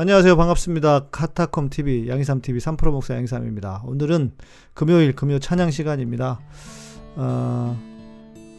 안녕하세요. 0.00 0.36
반갑습니다. 0.36 1.08
카타콤 1.10 1.70
TV 1.70 2.08
양희삼 2.08 2.40
TV 2.40 2.60
3프로 2.60 2.92
목사 2.92 3.16
양희삼입니다. 3.16 3.82
오늘은 3.84 4.30
금요일 4.72 5.12
금요 5.16 5.40
찬양 5.40 5.72
시간입니다. 5.72 6.38
어, 7.16 7.76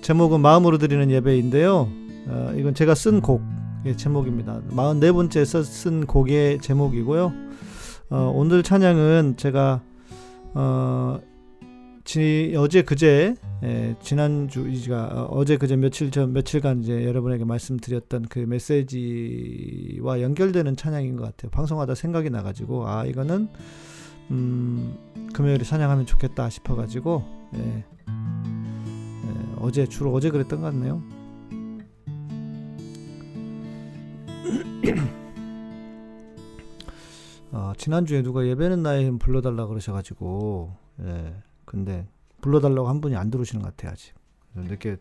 제목은 0.02 0.42
마음으로 0.42 0.78
드리는 0.78 1.10
예배인데요. 1.10 1.90
어, 2.28 2.54
이건 2.58 2.74
제가 2.74 2.94
쓴 2.94 3.22
곡의 3.22 3.96
제목입니다. 3.96 4.64
44번째 4.70 5.64
쓴 5.64 6.06
곡의 6.06 6.60
제목이고요. 6.60 7.32
어, 8.10 8.32
오늘 8.36 8.62
찬양은 8.62 9.38
제가 9.38 9.82
어, 10.56 11.22
지, 12.10 12.56
어제 12.58 12.82
그제 12.82 13.36
예, 13.62 13.96
지난주가 14.02 15.28
어, 15.30 15.46
제 15.46 15.58
그제 15.58 15.76
며칠 15.76 16.10
전 16.10 16.34
며칠간 16.34 16.82
이제 16.82 17.06
여러분에게 17.06 17.46
말씀드렸던 17.46 18.30
그 18.30 18.40
메시지와 18.40 20.20
연결되는 20.20 20.76
찬양인 20.76 21.18
것 21.18 21.26
같아요. 21.26 21.52
방송하다 21.52 21.94
생각이 21.94 22.32
나가지고 22.32 22.88
아 22.88 23.06
이거는 23.06 23.50
음, 24.32 24.98
금요일에 25.34 25.64
찬양하면 25.64 26.08
좋겠다 26.08 26.50
싶어가지고 26.50 27.24
예, 27.58 27.60
예, 27.60 27.86
어제 29.60 29.86
주로 29.86 30.12
어제 30.12 30.32
그랬던 30.32 30.62
것 30.62 30.72
같네요. 30.72 31.04
어, 37.52 37.74
지난주에 37.78 38.24
누가 38.24 38.48
예배는 38.48 38.82
나의 38.82 39.06
힘 39.06 39.20
불러달라 39.20 39.68
그러셔가지고 39.68 40.76
예. 41.02 41.49
근데 41.70 42.08
불러달라고 42.42 42.90
한 42.90 43.00
분이 43.00 43.16
안 43.16 43.30
들어오시는 43.30 43.62
것 43.62 43.78
같아요 43.78 43.92
아직. 43.92 44.16
늦게 44.56 44.98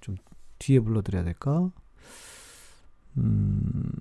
좀 0.00 0.16
뒤에 0.58 0.80
불러드려야 0.80 1.22
될까? 1.22 1.70
음. 3.16 3.92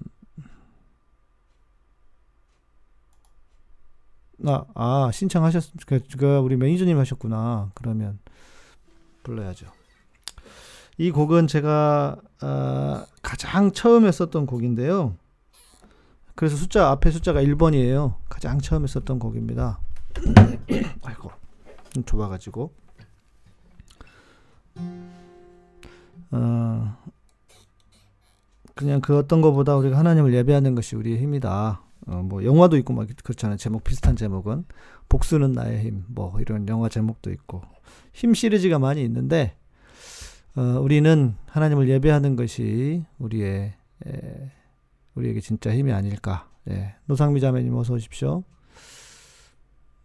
아, 4.43 4.65
아 4.73 5.11
신청하셨, 5.13 5.65
그, 5.85 5.99
그 6.17 6.37
우리 6.37 6.57
매니저님 6.57 6.97
하셨구나. 6.97 7.69
그러면 7.75 8.17
불러야죠. 9.21 9.67
이 10.97 11.11
곡은 11.11 11.45
제가 11.45 12.17
아, 12.39 13.05
가장 13.21 13.71
처음에 13.71 14.11
썼던 14.11 14.47
곡인데요. 14.47 15.15
그래서 16.33 16.55
숫자 16.55 16.89
앞에 16.89 17.11
숫자가 17.11 17.43
1번이에요. 17.43 18.15
가장 18.29 18.59
처음에 18.59 18.87
썼던 18.87 19.19
곡입니다. 19.19 19.79
아이고. 21.03 21.42
좁아가지고 22.01 22.73
어, 26.31 26.97
그냥 28.73 29.01
그 29.01 29.17
어떤 29.17 29.41
것보다 29.41 29.75
우리가 29.75 29.97
하나님을 29.97 30.33
예배하는 30.33 30.73
것이 30.73 30.95
우리의 30.95 31.19
힘이다. 31.19 31.83
어, 32.07 32.15
뭐 32.23 32.43
영화도 32.43 32.77
있고 32.77 32.93
막 32.93 33.07
그렇잖아요. 33.23 33.57
제목 33.57 33.83
비슷한 33.83 34.15
제목은 34.15 34.65
복수는 35.09 35.53
나의 35.53 35.83
힘. 35.83 36.05
뭐 36.07 36.39
이런 36.41 36.67
영화 36.67 36.89
제목도 36.89 37.31
있고 37.31 37.61
힘 38.13 38.33
시리즈가 38.33 38.79
많이 38.79 39.03
있는데 39.03 39.55
어, 40.55 40.61
우리는 40.81 41.35
하나님을 41.47 41.87
예배하는 41.89 42.35
것이 42.35 43.03
우리의 43.19 43.73
에, 44.07 44.51
우리에게 45.15 45.39
진짜 45.39 45.73
힘이 45.73 45.93
아닐까. 45.93 46.49
예. 46.69 46.95
노상미 47.05 47.39
자매님 47.41 47.75
어서 47.75 47.93
오십시오. 47.93 48.43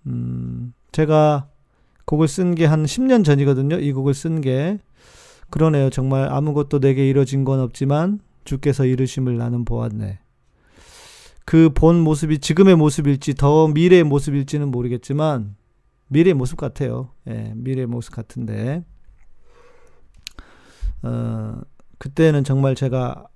음, 0.06 0.74
제가 0.92 1.48
곡을 2.08 2.26
쓴 2.26 2.54
게 2.54 2.64
한 2.64 2.84
10년 2.84 3.22
전이거든요. 3.22 3.76
이 3.80 3.92
곡을 3.92 4.14
쓴 4.14 4.40
게. 4.40 4.78
그러네요. 5.50 5.90
정말 5.90 6.32
아무것도 6.32 6.80
내게 6.80 7.08
이뤄진 7.08 7.44
건 7.44 7.60
없지만 7.60 8.20
주께서 8.44 8.86
이르심을 8.86 9.36
나는 9.36 9.64
보았네. 9.66 10.18
그 11.44 11.70
본 11.74 12.00
모습이 12.00 12.38
지금의 12.40 12.76
모습일지 12.76 13.34
더 13.34 13.68
미래의 13.68 14.04
모습일지는 14.04 14.70
모르겠지만 14.70 15.56
미래의 16.08 16.34
모습 16.34 16.56
같아요. 16.58 17.10
예, 17.28 17.52
미래의 17.54 17.86
모습 17.86 18.14
같은데. 18.14 18.84
어, 21.02 21.60
그때는 21.98 22.44
정말 22.44 22.74
제가 22.74 23.26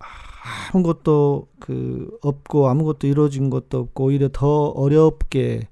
아무것도 0.72 1.48
그 1.60 2.10
없고 2.22 2.68
아무것도 2.68 3.06
이루어진 3.06 3.50
것도 3.50 3.78
없고 3.78 4.04
오히려 4.04 4.28
더 4.32 4.66
어렵게 4.68 5.68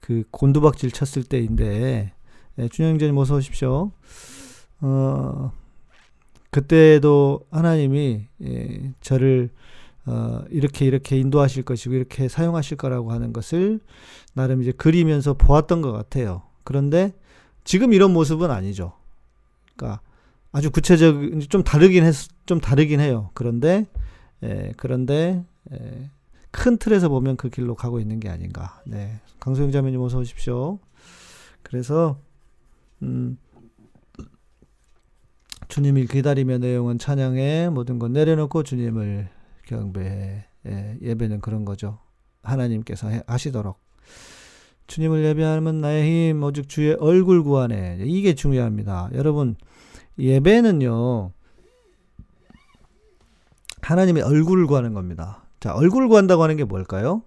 그 0.00 0.24
곤두박질 0.30 0.90
쳤을 0.92 1.22
때인데 1.24 2.12
네, 2.56 2.68
준영재님 2.68 3.16
어서 3.16 3.36
오십시오. 3.36 3.92
어, 4.80 5.52
그때도 6.50 7.46
하나님이 7.50 8.26
예, 8.42 8.92
저를 9.00 9.50
어, 10.06 10.42
이렇게 10.50 10.86
이렇게 10.86 11.18
인도하실 11.18 11.62
것이고 11.62 11.94
이렇게 11.94 12.28
사용하실 12.28 12.76
거라고 12.76 13.12
하는 13.12 13.32
것을 13.32 13.80
나름 14.34 14.62
이제 14.62 14.72
그리면서 14.72 15.34
보았던 15.34 15.82
것 15.82 15.92
같아요. 15.92 16.42
그런데 16.64 17.14
지금 17.64 17.92
이런 17.92 18.12
모습은 18.12 18.50
아니죠. 18.50 18.92
그러니까 19.76 20.00
아주 20.52 20.70
구체적 20.70 21.48
좀 21.48 21.62
다르긴 21.62 22.04
했, 22.04 22.14
좀 22.46 22.60
다르긴 22.60 23.00
해요. 23.00 23.30
그런데 23.34 23.86
예, 24.42 24.72
그런데 24.76 25.44
예, 25.72 26.10
큰 26.50 26.78
틀에서 26.78 27.08
보면 27.08 27.36
그 27.36 27.48
길로 27.48 27.74
가고 27.74 28.00
있는 28.00 28.18
게 28.18 28.28
아닌가. 28.28 28.82
네, 28.86 29.20
강소영 29.38 29.70
자매님 29.70 30.00
어서 30.00 30.18
오십시오. 30.18 30.80
그래서 31.62 32.18
음, 33.02 33.38
주님을 35.68 36.06
기다리며 36.06 36.58
내용은 36.58 36.98
찬양에 36.98 37.68
모든 37.70 37.98
것 37.98 38.10
내려놓고 38.10 38.62
주님을 38.62 39.28
경배해. 39.66 40.44
예, 40.66 40.98
예배는 41.00 41.40
그런 41.40 41.64
거죠. 41.64 41.98
하나님께서 42.42 43.08
해, 43.08 43.22
하시도록. 43.26 43.78
주님을 44.88 45.24
예배하면 45.24 45.80
나의 45.80 46.30
힘, 46.32 46.42
오직 46.42 46.68
주의 46.68 46.94
얼굴 46.94 47.44
구하네. 47.44 48.00
이게 48.04 48.34
중요합니다. 48.34 49.10
여러분, 49.14 49.54
예배는요, 50.18 51.30
하나님의 53.80 54.22
얼굴을 54.24 54.66
구하는 54.66 54.92
겁니다. 54.92 55.44
자, 55.60 55.74
얼굴을 55.74 56.08
구한다고 56.08 56.42
하는 56.42 56.56
게 56.56 56.64
뭘까요? 56.64 57.22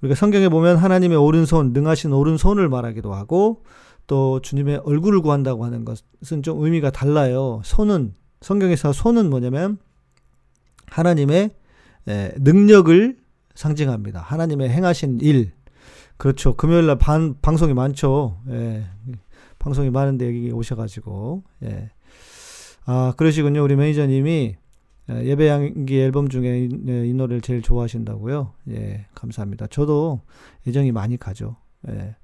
우리가 0.00 0.14
성경에 0.14 0.48
보면 0.48 0.76
하나님의 0.76 1.16
오른손, 1.16 1.72
능하신 1.72 2.12
오른손을 2.12 2.68
말하기도 2.68 3.14
하고, 3.14 3.62
또 4.06 4.40
주님의 4.40 4.82
얼굴을 4.84 5.20
구한다고 5.20 5.64
하는 5.64 5.84
것은 5.84 6.42
좀 6.42 6.62
의미가 6.62 6.90
달라요. 6.90 7.60
손은 7.64 8.14
성경에서 8.40 8.92
손은 8.92 9.30
뭐냐면 9.30 9.78
하나님의 10.86 11.50
능력을 12.06 13.16
상징합니다. 13.54 14.20
하나님의 14.20 14.70
행하신 14.70 15.20
일. 15.20 15.52
그렇죠. 16.16 16.54
금요일 16.54 16.86
날 16.86 16.98
반, 16.98 17.36
방송이 17.40 17.74
많죠. 17.74 18.38
예. 18.50 18.84
방송이 19.58 19.90
많은데 19.90 20.26
여기 20.26 20.50
오셔 20.50 20.76
가지고. 20.76 21.42
예. 21.62 21.90
아, 22.84 23.14
그러시군요. 23.16 23.62
우리 23.62 23.76
매니저님이 23.76 24.56
예배 25.08 25.48
향기 25.48 26.00
앨범 26.00 26.28
중에 26.28 26.60
이, 26.60 26.68
이 27.08 27.14
노래를 27.14 27.40
제일 27.40 27.62
좋아하신다고요. 27.62 28.52
예, 28.70 29.06
감사합니다. 29.14 29.66
저도 29.66 30.20
애정이 30.66 30.92
많이 30.92 31.16
가죠. 31.16 31.56
예. 31.88 32.16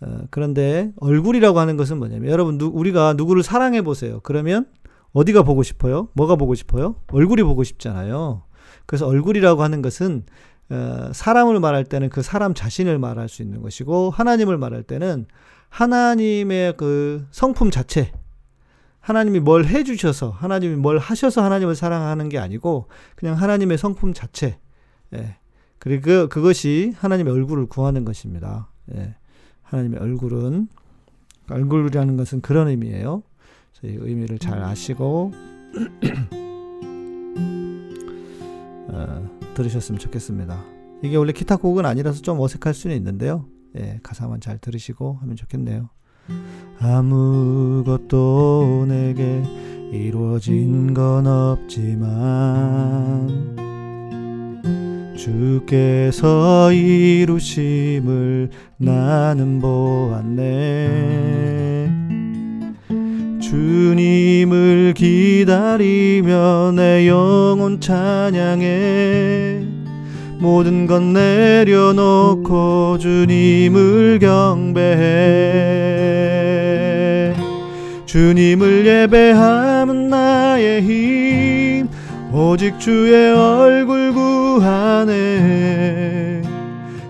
어, 0.00 0.22
그런데 0.30 0.92
얼굴이라고 0.96 1.58
하는 1.58 1.76
것은 1.76 1.98
뭐냐면 1.98 2.30
여러분 2.30 2.58
누, 2.58 2.66
우리가 2.66 3.14
누구를 3.14 3.42
사랑해 3.42 3.82
보세요. 3.82 4.20
그러면 4.22 4.66
어디가 5.12 5.42
보고 5.42 5.62
싶어요? 5.62 6.08
뭐가 6.14 6.36
보고 6.36 6.54
싶어요? 6.54 6.96
얼굴이 7.12 7.42
보고 7.42 7.64
싶잖아요. 7.64 8.42
그래서 8.86 9.06
얼굴이라고 9.06 9.62
하는 9.62 9.82
것은 9.82 10.24
어, 10.70 11.10
사람을 11.12 11.58
말할 11.60 11.84
때는 11.84 12.10
그 12.10 12.22
사람 12.22 12.54
자신을 12.54 12.98
말할 12.98 13.28
수 13.28 13.42
있는 13.42 13.60
것이고 13.60 14.10
하나님을 14.10 14.56
말할 14.56 14.84
때는 14.84 15.26
하나님의 15.68 16.76
그 16.76 17.26
성품 17.30 17.70
자체 17.70 18.12
하나님이 19.00 19.40
뭘 19.40 19.64
해주셔서 19.64 20.30
하나님이 20.30 20.76
뭘 20.76 20.98
하셔서 20.98 21.42
하나님을 21.42 21.74
사랑하는 21.74 22.28
게 22.28 22.38
아니고 22.38 22.88
그냥 23.16 23.34
하나님의 23.36 23.78
성품 23.78 24.14
자체 24.14 24.58
예. 25.14 25.36
그리고 25.78 26.02
그, 26.02 26.28
그것이 26.28 26.94
하나님의 26.98 27.32
얼굴을 27.32 27.66
구하는 27.66 28.04
것입니다. 28.04 28.68
예. 28.94 29.16
하나님의 29.70 30.00
얼굴은 30.00 30.68
얼굴이라는 31.48 32.16
것은 32.16 32.40
그런 32.40 32.68
의미예요. 32.68 33.22
이 33.82 33.96
의미를 33.98 34.38
잘 34.38 34.62
아시고 34.62 35.32
어, 38.88 39.30
들으셨으면 39.54 39.98
좋겠습니다. 39.98 40.62
이게 41.02 41.16
원래 41.16 41.32
기타 41.32 41.56
곡은 41.56 41.86
아니라서 41.86 42.20
좀 42.20 42.38
어색할 42.40 42.74
수는 42.74 42.94
있는데요. 42.96 43.46
예, 43.78 44.00
가사만 44.02 44.40
잘 44.40 44.58
들으시고 44.58 45.18
하면 45.22 45.36
좋겠네요. 45.36 45.88
아무것도 46.78 48.26
내게 48.88 49.42
이루어진 49.92 50.92
건 50.92 51.26
없지만 51.26 52.10
주께서 55.20 56.72
이루심을 56.72 58.48
나는 58.78 59.60
보았네. 59.60 60.40
주님을 63.38 64.94
기다리며 64.96 66.72
내 66.74 67.06
영혼 67.06 67.78
찬양해. 67.82 69.60
모든 70.38 70.86
건 70.86 71.12
내려놓고 71.12 72.96
주님을 72.96 74.20
경배해. 74.20 74.86
주님을 78.06 78.86
예배함은 78.86 80.08
나의 80.08 80.80
힘. 80.80 81.90
오직 82.32 82.78
주의 82.78 83.34
얼굴 83.34 84.14
구 84.14 84.29
하네. 84.58 86.42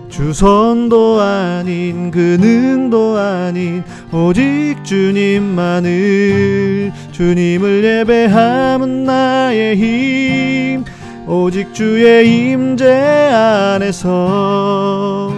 주선도 0.09 1.19
아닌 1.19 2.11
그 2.11 2.37
능도 2.39 3.17
아닌 3.17 3.83
오직 4.11 4.75
주님만을 4.83 6.91
주님을 7.11 7.83
예배함은 7.83 9.05
나의 9.05 9.75
힘. 9.75 10.85
오직 11.27 11.73
주의 11.73 12.51
임재 12.51 13.31
안에서 13.33 15.33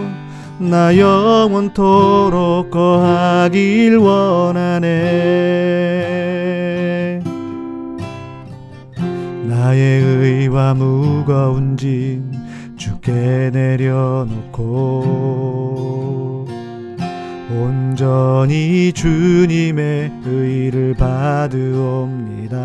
나 0.58 0.96
영원토록 0.96 2.70
거하길 2.70 3.98
원하네 3.98 5.93
나의 9.64 10.02
의와 10.02 10.74
무거운 10.74 11.74
짐 11.78 12.30
주께 12.76 13.48
내려놓고 13.50 14.60
온전히 17.50 18.92
주님의 18.92 20.12
의를 20.26 20.92
받으옵니다. 20.98 22.58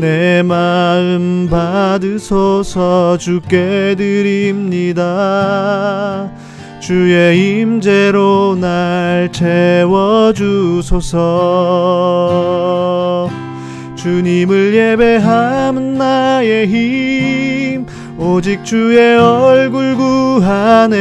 내 0.00 0.42
마음 0.42 1.46
받으소서 1.48 3.18
주께 3.18 3.94
드립니다. 3.96 4.98
주의 6.80 7.60
임재로 7.60 8.56
날 8.60 9.30
채워 9.30 10.32
주소서. 10.32 11.18
주님을 14.08 14.74
예배함은 14.74 15.98
나의 15.98 16.66
힘. 16.66 17.84
오직 18.18 18.64
주의 18.64 19.18
얼굴 19.18 19.96
구하네. 19.96 20.96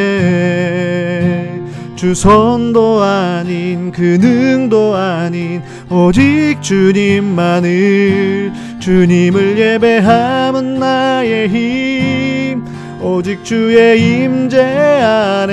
주 1.95 2.13
손도 2.13 3.01
아닌 3.01 3.93
그 3.93 4.01
능도 4.01 4.93
아닌 4.93 5.61
오직 5.89 6.57
주님만을. 6.61 8.51
주님을 8.79 9.57
예배함은 9.57 10.77
나의 10.77 11.47
힘. 11.47 12.65
오직 13.01 13.41
주의 13.45 14.01
임재 14.01 14.61
안에서 14.61 15.47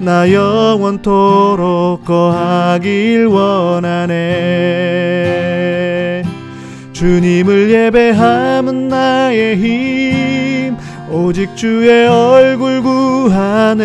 나 0.00 0.32
영원토록 0.32 2.04
거하길 2.04 3.26
원하네. 3.26 4.14
주님을 6.92 7.68
예배함은 7.70 8.88
나의 8.88 9.56
힘. 9.56 10.76
오직 11.10 11.56
주의 11.56 12.06
얼굴 12.06 12.80
구하네. 12.82 13.84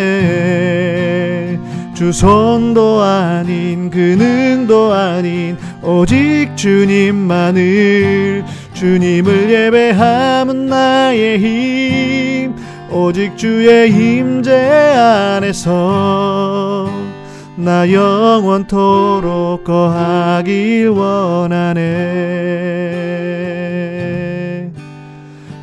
주 1.95 2.11
손도 2.11 3.01
아닌 3.01 3.89
그 3.89 3.97
능도 3.97 4.93
아닌 4.93 5.57
오직 5.81 6.51
주님만을. 6.55 8.43
주님을 8.73 9.49
예배함은 9.49 10.67
나의 10.67 11.39
힘 11.39 12.62
오직 12.93 13.35
주의 13.35 13.89
임재 13.89 14.53
안에서 14.53 16.87
나 17.55 17.91
영원토록 17.91 19.63
거하길 19.63 20.89
원하네. 20.89 21.81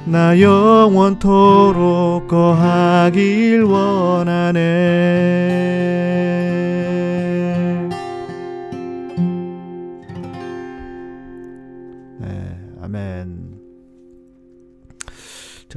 나 0.06 0.40
영원토록 0.40 2.26
거하길 2.26 3.62
원하네 3.62 4.58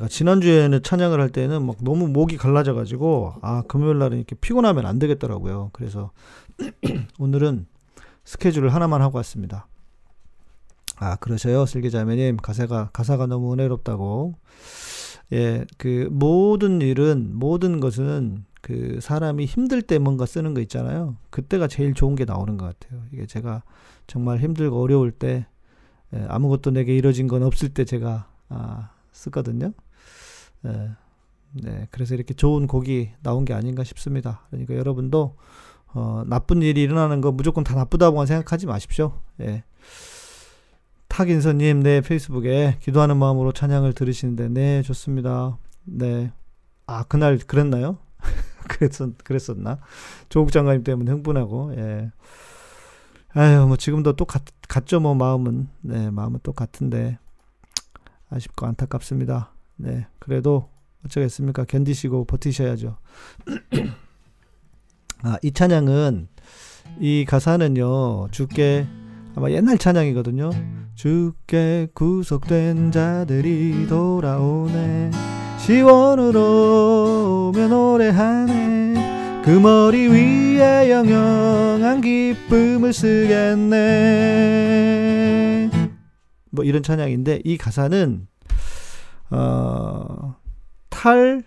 제가 0.03 0.07
지난주에는 0.07 0.83
찬양을 0.83 1.19
할 1.21 1.29
때는 1.29 1.65
막 1.65 1.77
너무 1.81 2.07
목이 2.07 2.37
갈라져 2.37 2.73
가지고 2.73 3.33
아 3.41 3.63
금요일 3.67 3.99
날은 3.99 4.17
이렇게 4.17 4.35
피곤하면 4.35 4.85
안 4.85 4.99
되겠더라고요. 4.99 5.69
그래서 5.73 6.11
오늘은 7.19 7.67
스케줄을 8.25 8.73
하나만 8.73 9.01
하고 9.01 9.17
왔습니다. 9.17 9.67
아 10.97 11.15
그러셔요 11.15 11.65
슬기자매님 11.65 12.37
가사가 12.37 12.89
가사가 12.93 13.27
너무 13.27 13.53
은혜롭다고 13.53 14.35
예 15.31 15.65
그 15.77 16.07
모든 16.11 16.81
일은 16.81 17.31
모든 17.33 17.79
것은 17.79 18.45
그 18.61 18.99
사람이 19.01 19.45
힘들 19.45 19.81
때 19.81 19.97
뭔가 19.97 20.25
쓰는 20.25 20.53
거 20.53 20.61
있잖아요 20.61 21.17
그때가 21.31 21.67
제일 21.67 21.93
좋은 21.93 22.15
게 22.15 22.25
나오는 22.25 22.57
것 22.57 22.65
같아요 22.65 23.01
이게 23.11 23.25
제가 23.25 23.63
정말 24.05 24.39
힘들고 24.39 24.81
어려울 24.81 25.11
때 25.11 25.47
예, 26.13 26.25
아무것도 26.29 26.71
내게 26.71 26.95
이뤄진 26.95 27.27
건 27.27 27.41
없을 27.43 27.69
때 27.69 27.85
제가 27.85 28.27
아 28.49 28.89
쓰거든요. 29.13 29.71
네, 30.63 30.89
네, 31.51 31.87
그래서 31.91 32.15
이렇게 32.15 32.33
좋은 32.33 32.67
곡이 32.67 33.11
나온 33.21 33.45
게 33.45 33.53
아닌가 33.53 33.83
싶습니다. 33.83 34.47
그러니까 34.49 34.75
여러분도 34.75 35.35
어, 35.93 36.23
나쁜 36.25 36.61
일이 36.61 36.81
일어나는 36.81 37.21
거 37.21 37.31
무조건 37.31 37.63
다 37.63 37.75
나쁘다고만 37.75 38.25
생각하지 38.25 38.65
마십시오. 38.65 39.19
예. 39.41 39.63
탁인서님, 41.07 41.83
네, 41.83 42.01
페이스북에 42.01 42.77
기도하는 42.81 43.17
마음으로 43.17 43.51
찬양을 43.51 43.93
들으시는데, 43.93 44.49
네, 44.49 44.81
좋습니다. 44.81 45.59
네. 45.83 46.31
아, 46.87 47.03
그날 47.03 47.37
그랬나요? 47.37 47.99
그랬었, 48.67 49.15
그랬었나? 49.23 49.77
조국 50.29 50.51
장관님 50.51 50.83
때문에 50.83 51.11
흥분하고, 51.11 51.75
예. 51.77 52.11
아유, 53.35 53.67
뭐 53.67 53.77
지금도 53.77 54.15
똑같, 54.15 54.41
같죠, 54.67 54.99
뭐 54.99 55.13
마음은. 55.13 55.67
네, 55.81 56.09
마음은 56.09 56.39
똑같은데. 56.41 57.19
아쉽고 58.31 58.65
안타깝습니다. 58.65 59.52
네, 59.75 60.07
그래도 60.19 60.69
어쩌겠습니까? 61.05 61.65
견디시고 61.65 62.25
버티셔야죠. 62.25 62.97
아, 65.23 65.37
이 65.41 65.51
찬양은 65.51 66.27
이 66.99 67.25
가사는요. 67.27 68.27
주께 68.31 68.87
아마 69.35 69.49
옛날 69.51 69.77
찬양이거든요. 69.77 70.51
주께 70.95 71.87
구속된 71.93 72.91
자들이 72.91 73.87
돌아오네. 73.87 75.11
시원으로 75.59 77.51
오면 77.53 77.69
노래하네. 77.69 79.41
그 79.43 79.49
머리 79.49 80.07
위에 80.07 80.91
영영한 80.91 82.01
기쁨을 82.01 82.93
쓰겠네. 82.93 83.73
뭐 86.51 86.63
이런 86.63 86.83
찬양인데 86.83 87.41
이 87.43 87.57
가사는 87.57 88.27
어, 89.33 90.35
탈, 90.89 91.43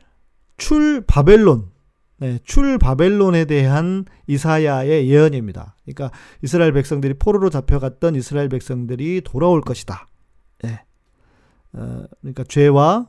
출 0.57 1.03
바벨론, 1.07 1.71
네, 2.19 2.39
출 2.45 2.79
바벨론에 2.79 3.45
대한 3.45 4.05
이사야의 4.27 5.09
예언입니다. 5.09 5.77
그러니까 5.85 6.11
이스라엘 6.43 6.73
백성들이 6.73 7.15
포로로 7.15 7.49
잡혀갔던 7.51 8.17
이스라엘 8.17 8.49
백성들이 8.49 9.21
돌아올 9.25 9.61
것이다. 9.61 10.09
네. 10.63 10.81
어, 11.75 12.05
그러니까 12.21 12.43
죄와 12.45 13.07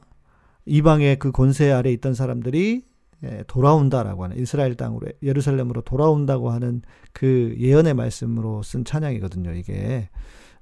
이방의 0.65 1.17
그 1.17 1.31
권세 1.31 1.71
아래 1.71 1.91
있던 1.93 2.13
사람들이 2.13 2.85
예, 3.23 3.43
돌아온다라고 3.47 4.25
하는 4.25 4.37
이스라엘 4.37 4.75
땅으로 4.75 5.07
예루살렘으로 5.23 5.81
돌아온다고 5.81 6.51
하는 6.51 6.83
그 7.13 7.55
예언의 7.57 7.95
말씀으로 7.95 8.61
쓴 8.61 8.85
찬양이거든요. 8.85 9.53
이게 9.53 10.09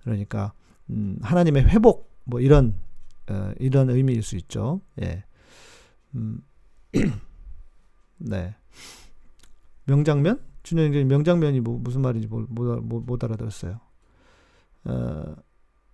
그러니까 0.04 0.54
음, 0.90 1.18
하나님의 1.22 1.66
회복 1.66 2.16
뭐 2.24 2.40
이런 2.40 2.76
어, 3.30 3.52
이런 3.60 3.90
의미일 3.90 4.24
수 4.24 4.36
있죠. 4.38 4.82
예. 5.02 5.24
음, 6.16 6.42
네. 8.18 8.56
명장면? 9.86 10.40
준영님 10.64 11.08
명장면이 11.08 11.60
뭐, 11.60 11.78
무슨 11.78 12.02
말인지 12.02 12.28
못, 12.28 12.48
못, 12.50 12.82
못 12.82 13.24
알아들었어요. 13.24 13.80
어, 14.86 15.36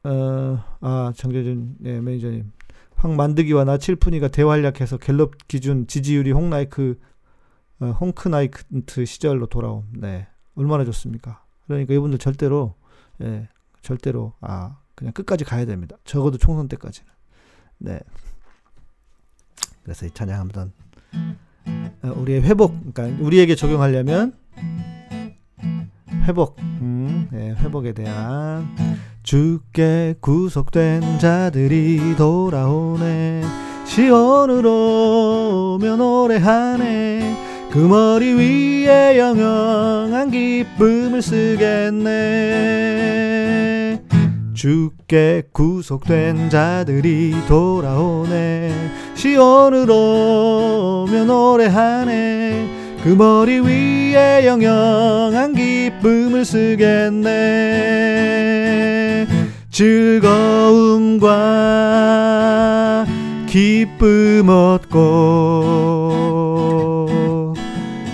어, 0.04 0.64
아, 0.80 1.14
정재준 1.16 1.78
예, 1.86 2.00
매니저님. 2.00 2.52
황만드기와 2.96 3.64
나 3.64 3.78
칠푼이가 3.78 4.28
대활약해서 4.28 4.98
갤럽 4.98 5.48
기준 5.48 5.88
지지율이 5.88 6.32
홍나이크 6.32 7.00
어, 7.80 7.86
홍크나이크 7.88 9.06
시절로 9.06 9.48
돌아옴. 9.48 9.88
네. 9.94 10.28
얼마나 10.56 10.86
좋습니까? 10.86 11.44
그러니까 11.66 11.94
이분들 11.94 12.20
절대로 12.20 12.76
예, 13.22 13.48
절대로 13.82 14.34
아 14.42 14.78
그냥 14.96 15.14
끝까지 15.14 15.44
가야 15.46 15.66
됩니다. 15.66 15.98
적어도 16.04 16.38
총선 16.38 16.68
때까지는. 16.68 17.12
네. 17.82 18.00
그래서 19.84 20.06
이 20.06 20.12
찬양 20.12 20.40
한번 20.40 20.72
어, 22.04 22.14
우리의 22.16 22.44
회복, 22.44 22.76
그러니까 22.94 23.24
우리에게 23.24 23.56
적용하려면 23.56 24.34
회복, 26.24 26.58
음, 26.60 27.28
네, 27.32 27.50
회복에 27.50 27.94
대한 27.94 28.68
주께 29.24 30.14
구속된 30.20 31.18
자들이 31.20 32.16
돌아오네. 32.18 33.42
시온으로 33.86 35.76
오면 35.76 35.98
노래하네. 35.98 37.70
그 37.72 37.80
머리 37.80 38.34
위에 38.34 39.18
영영한 39.18 40.30
기쁨을 40.30 41.22
쓰겠네. 41.22 42.12
주 44.54 44.92
께 45.12 45.44
구속된 45.52 46.50
자들이 46.50 47.36
돌아오네. 47.46 48.74
시온으로 49.14 51.04
오면 51.04 51.28
노래하네. 51.28 52.96
그 53.04 53.10
머리 53.10 53.60
위에 53.60 54.46
영영한 54.46 55.54
기쁨을 55.54 56.46
쓰겠네. 56.46 57.28
즐거움과 59.70 61.28
기쁨 63.48 64.48
얻고 64.48 64.96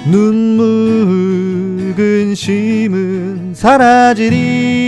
눈물 0.10 1.94
근심은 1.96 3.54
사라지리 3.54 4.87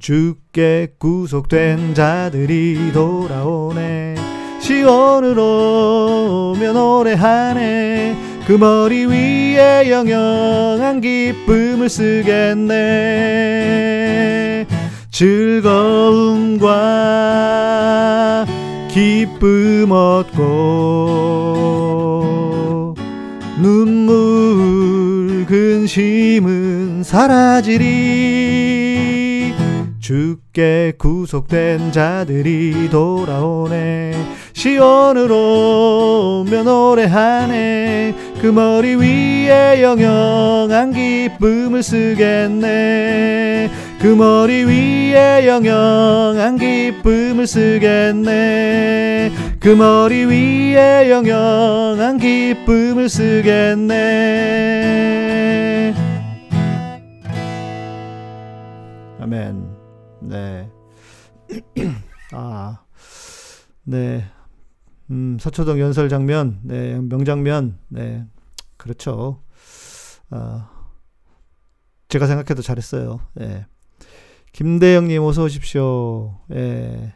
주께 0.00 0.88
구속된 0.98 1.94
자들이 1.94 2.90
돌아오네. 2.92 4.14
시온으로 4.58 6.54
오면 6.56 6.74
노래하네 6.74 8.16
그 8.46 8.52
머리 8.54 9.04
위에 9.04 9.90
영영한 9.90 11.02
기쁨을 11.02 11.88
쓰겠네. 11.90 12.80
즐거움과 15.10 16.66
기쁨 18.88 19.92
얻고 19.92 20.40
눈물 23.60 25.44
근심은 25.46 27.02
사라지리 27.04 28.89
주께 30.10 30.92
구속된 30.98 31.92
자들이 31.92 32.90
돌아오네. 32.90 34.12
시온으로 34.52 36.42
오면 36.42 36.64
노래하네. 36.64 38.16
그 38.42 38.48
머리 38.48 38.96
위에 38.96 39.80
영영한 39.84 40.92
기쁨을 40.94 41.84
쓰겠네. 41.84 43.70
그 44.00 44.08
머리 44.08 44.64
위에 44.64 45.46
영영한 45.46 46.58
기쁨을 46.58 47.46
쓰겠네. 47.46 49.30
그 49.60 49.68
머리 49.68 50.24
위에 50.24 51.08
영영한 51.08 52.18
기쁨을 52.18 53.08
쓰겠네. 53.08 53.94
아멘 59.20 59.69
네 60.30 60.70
아, 62.32 62.84
네. 63.82 64.24
음, 65.10 65.36
서초동 65.40 65.80
연설 65.80 66.08
장면, 66.08 66.60
네, 66.62 67.00
명장면, 67.00 67.78
네, 67.88 68.24
그렇죠. 68.76 69.42
어, 70.30 70.68
제가 72.08 72.28
생각해도 72.28 72.62
잘했어요. 72.62 73.20
예. 73.40 73.66
김대영님 74.52 75.20
어서 75.22 75.42
오십시오. 75.44 76.38
예. 76.52 77.14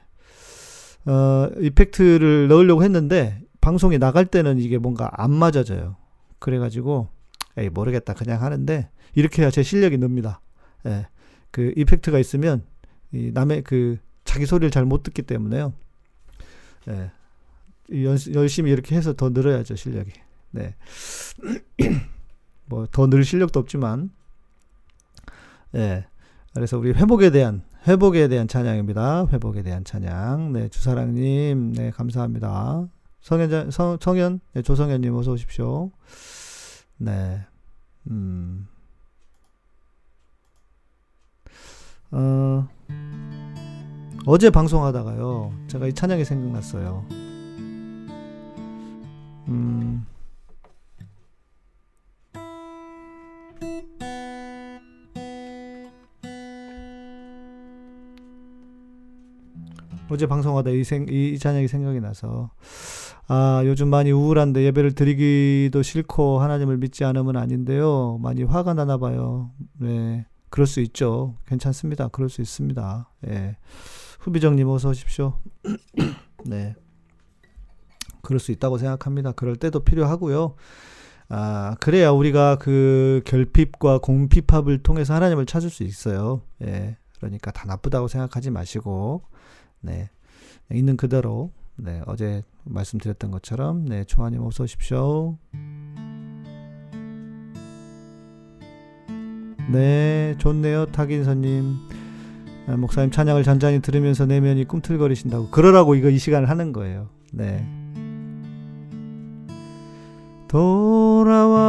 어, 1.06 1.50
이펙트를 1.60 2.48
넣으려고 2.48 2.82
했는데 2.82 3.40
방송이 3.60 3.98
나갈 3.98 4.26
때는 4.26 4.58
이게 4.58 4.78
뭔가 4.78 5.10
안 5.12 5.30
맞아져요. 5.30 5.96
그래가지고 6.40 7.08
에이 7.56 7.68
모르겠다 7.68 8.14
그냥 8.14 8.42
하는데 8.42 8.90
이렇게 9.14 9.42
해야 9.42 9.50
제 9.50 9.62
실력이 9.62 9.98
늡니다. 9.98 10.40
예. 10.86 11.06
그 11.52 11.72
이펙트가 11.76 12.18
있으면 12.18 12.64
이 13.14 13.30
남의 13.32 13.62
그 13.62 13.98
자기 14.24 14.44
소리를 14.46 14.70
잘 14.70 14.84
못 14.84 15.02
듣기 15.02 15.22
때문에요. 15.22 15.72
예. 16.88 17.10
열심히 18.34 18.70
이렇게 18.70 18.96
해서 18.96 19.12
더 19.12 19.30
늘어야죠, 19.30 19.76
실력이. 19.76 20.10
네. 20.50 20.74
뭐, 22.66 22.86
더 22.90 23.06
늘 23.06 23.24
실력도 23.24 23.60
없지만, 23.60 24.10
예. 25.74 26.06
그래서 26.54 26.78
우리 26.78 26.92
회복에 26.92 27.30
대한, 27.30 27.62
회복에 27.86 28.28
대한 28.28 28.48
찬양입니다. 28.48 29.26
회복에 29.32 29.62
대한 29.62 29.84
찬양. 29.84 30.52
네, 30.52 30.68
주사랑님, 30.68 31.72
네, 31.72 31.90
감사합니다. 31.90 32.88
성현, 33.20 33.70
성, 33.70 33.98
성현, 34.00 34.40
네, 34.54 34.62
조성현님 34.62 35.14
어서 35.14 35.32
오십시오. 35.32 35.90
네. 36.96 37.44
음. 38.10 38.66
어, 42.12 42.68
어제 44.26 44.50
방송하다가요, 44.50 45.52
제가 45.68 45.86
이 45.86 45.92
찬양이 45.92 46.24
생각났어요. 46.24 47.04
음. 49.48 50.06
어제 60.10 60.26
방송하다 60.26 60.70
이, 60.70 60.84
생, 60.84 61.06
이 61.08 61.38
찬양이 61.38 61.66
생각이 61.66 62.00
나서 62.00 62.50
아 63.26 63.62
요즘 63.64 63.88
많이 63.88 64.12
우울한데 64.12 64.62
예배를 64.64 64.94
드리기도 64.94 65.82
싫고 65.82 66.40
하나님을 66.40 66.76
믿지 66.76 67.04
않으면 67.04 67.36
아닌데요 67.36 68.18
많이 68.22 68.42
화가 68.42 68.74
나나 68.74 68.98
봐요 68.98 69.50
네 69.80 70.26
그럴 70.54 70.68
수 70.68 70.80
있죠 70.80 71.34
괜찮습니다 71.46 72.08
그럴 72.08 72.28
수 72.28 72.40
있습니다 72.40 73.10
예 73.26 73.56
후비정님 74.20 74.68
어서 74.68 74.90
오십시오 74.90 75.40
네 76.46 76.76
그럴 78.24 78.40
수 78.40 78.50
있다고 78.50 78.78
생각합니다. 78.78 79.30
그럴 79.32 79.54
때도 79.54 79.80
필요하고요. 79.80 80.56
아, 81.28 81.76
그래야 81.80 82.10
우리가 82.10 82.56
그 82.56 83.22
결핍과 83.24 83.98
공핍합을 83.98 84.82
통해서 84.82 85.14
하나님을 85.14 85.46
찾을 85.46 85.70
수 85.70 85.84
있어요. 85.84 86.42
예. 86.62 86.96
그러니까 87.18 87.52
다 87.52 87.66
나쁘다고 87.66 88.08
생각하지 88.08 88.50
마시고, 88.50 89.22
네. 89.80 90.10
있는 90.72 90.96
그대로, 90.96 91.52
네. 91.76 92.02
어제 92.06 92.42
말씀드렸던 92.64 93.30
것처럼, 93.30 93.84
네. 93.86 94.04
조아님 94.04 94.42
어서 94.42 94.64
오십시오. 94.64 95.38
네. 99.72 100.34
좋네요. 100.38 100.86
타긴선님. 100.86 101.76
아, 102.66 102.76
목사님 102.76 103.10
찬양을 103.10 103.42
잔잔히 103.42 103.80
들으면서 103.80 104.26
내면이 104.26 104.64
꿈틀거리신다고. 104.64 105.50
그러라고 105.50 105.94
이거 105.94 106.08
이 106.08 106.18
시간을 106.18 106.48
하는 106.48 106.72
거예요. 106.72 107.08
네. 107.32 107.66
돌아와 110.48 111.64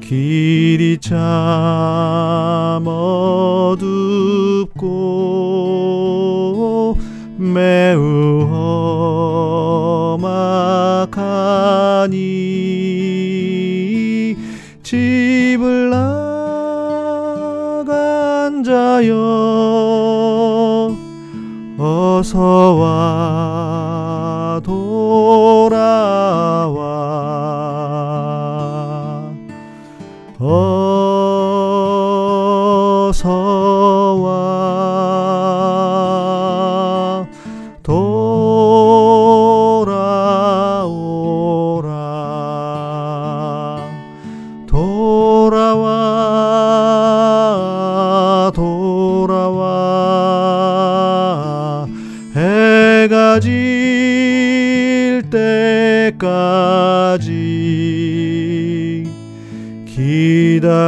길이 0.00 0.98
참어 0.98 1.22
험악하니 11.02 12.12
집을 14.82 15.90
나간 17.80 18.62
자여 18.62 19.12
어서 21.78 22.74
와 22.74 24.60
돌아와 24.62 25.82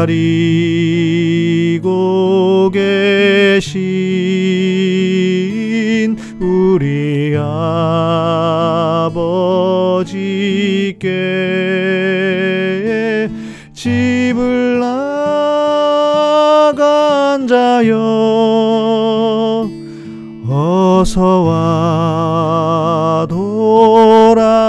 기다리고 0.05 1.81
계신 2.73 3.81
우리 6.41 7.35
아버지께 7.37 9.21
집을 13.73 14.81
나간 16.71 17.47
자여 17.49 17.95
어서 20.47 21.43
와 21.43 23.27
돌아와. 23.29 24.65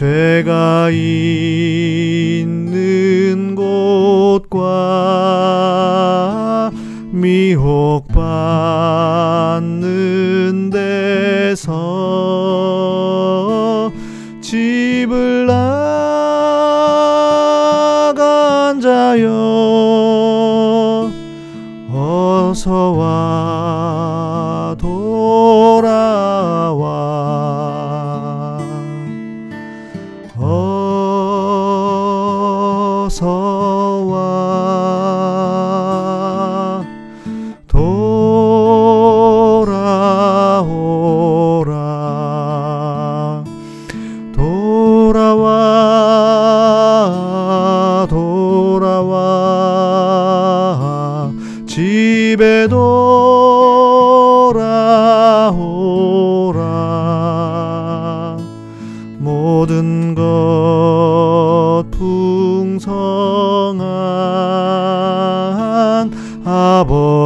죄가 0.00 0.88
있 0.92 2.59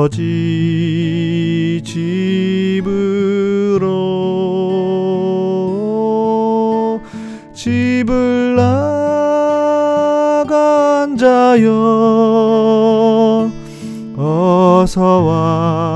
아버지 0.05 1.81
집으로 1.83 3.01
집을 7.55 8.57
나간 8.57 9.57
자여 11.17 11.71
어서 14.17 15.23
와. 15.25 15.94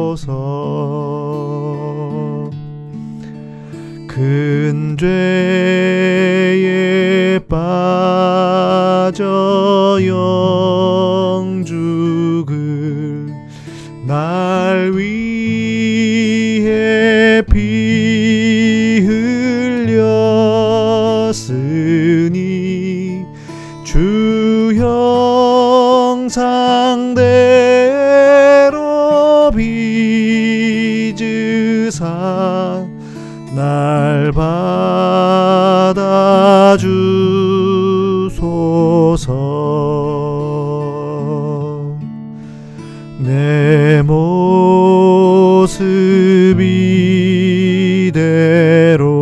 주옵소서. 0.00 0.30
큰 4.08 4.96
죄에 4.98 6.58
빠져 7.48 9.18
영죽을 11.36 13.26
날 14.06 14.92
위해 14.92 16.70
비 17.50 17.69
받아주소서. 34.40 36.00
내 43.18 44.02
모습 44.02 45.84
이대로 48.08 49.19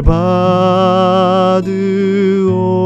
날 0.00 1.62
받으옵소서. 1.62 2.80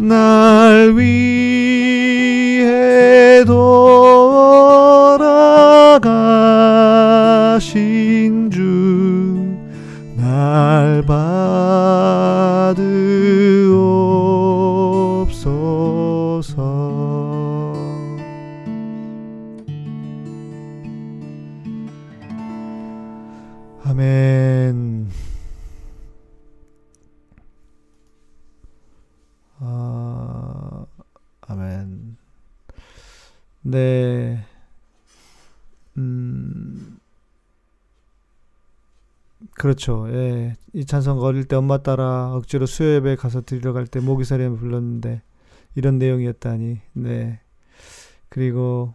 날 0.00 0.94
위해 0.96 1.08
그렇죠. 39.68 40.06
예. 40.10 40.56
이 40.72 40.86
찬송 40.86 41.20
어릴 41.20 41.44
때 41.44 41.54
엄마 41.54 41.82
따라 41.82 42.32
억지로 42.34 42.64
수요 42.64 42.94
예배 42.94 43.16
가서 43.16 43.42
드리러 43.42 43.74
갈 43.74 43.86
때 43.86 44.00
모기사리에 44.00 44.48
불렀는데 44.48 45.20
이런 45.74 45.98
내용이었다니. 45.98 46.80
네. 46.94 47.40
그리고 48.30 48.94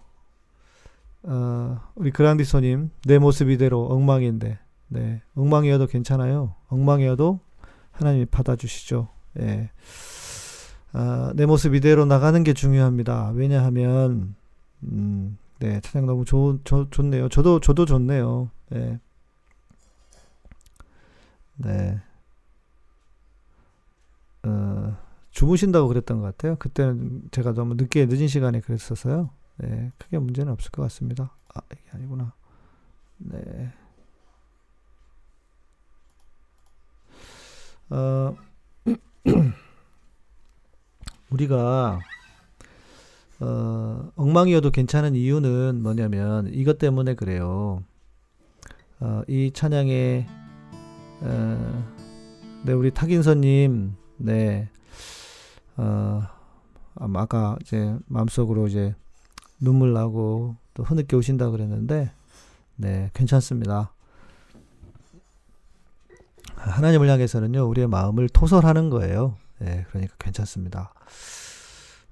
어, 1.22 1.80
우리 1.94 2.10
그란디소님 2.10 2.90
내 3.06 3.20
모습 3.20 3.52
이대로 3.52 3.86
엉망인데 3.86 4.58
네 4.88 5.22
엉망이어도 5.36 5.86
괜찮아요 5.88 6.56
엉망이어도 6.68 7.40
하나님이 7.92 8.26
받아주시죠 8.26 9.08
예. 9.40 9.70
아, 10.92 11.32
내 11.36 11.46
모습 11.46 11.76
이대로 11.76 12.06
나가는 12.06 12.44
게 12.44 12.54
중요합니다 12.54 13.32
왜냐하면 13.36 14.36
음, 14.84 15.38
네 15.60 15.80
찬양 15.82 16.08
너무 16.08 16.26
좋, 16.26 16.60
좋, 16.64 16.92
좋네요 16.92 17.30
저도 17.30 17.60
저도 17.60 17.86
좋네요 17.86 18.50
네. 18.70 19.00
네. 21.58 22.00
어, 24.44 24.98
주무신다고 25.32 25.88
그랬던 25.88 26.20
것 26.20 26.26
같아요 26.26 26.58
그때는 26.58 27.30
제가 27.32 27.54
너무 27.54 27.76
늦게 27.76 28.08
늦은 28.08 28.28
시간에 28.28 28.60
그랬어서요 28.60 29.30
네, 29.58 29.92
크게 29.98 30.18
문제는 30.18 30.52
없을 30.52 30.72
것 30.72 30.82
같습니다. 30.84 31.36
아, 31.54 31.62
이게 31.72 31.82
아니구나. 31.92 32.34
네. 33.18 33.72
어, 37.90 38.36
우리가 41.30 42.00
어, 43.40 44.12
엉망이어도 44.16 44.72
괜찮은 44.72 45.16
이유는 45.16 45.84
뭐냐면 45.84 46.52
이것 46.54 46.80
때문에 46.80 47.16
그래요. 47.16 47.84
어, 49.00 49.22
이 49.28 49.52
찬양에 49.54 50.28
어, 51.26 51.84
네 52.64 52.74
우리 52.74 52.92
탁인선님 52.92 53.96
네 54.18 54.70
어, 55.78 56.22
아까 56.96 57.58
이제 57.62 57.98
마음속으로 58.08 58.68
이제 58.68 58.94
눈물 59.60 59.94
나고 59.94 60.56
또 60.74 60.84
흐느껴 60.84 61.18
오신다 61.18 61.50
그랬는데 61.50 62.12
네 62.76 63.10
괜찮습니다. 63.14 63.94
하나님을 66.56 67.10
향해서는요 67.10 67.68
우리의 67.68 67.88
마음을 67.88 68.30
토설하는 68.30 68.90
거예요. 68.90 69.36
네, 69.60 69.86
그러니까 69.90 70.16
괜찮습니다. 70.20 70.94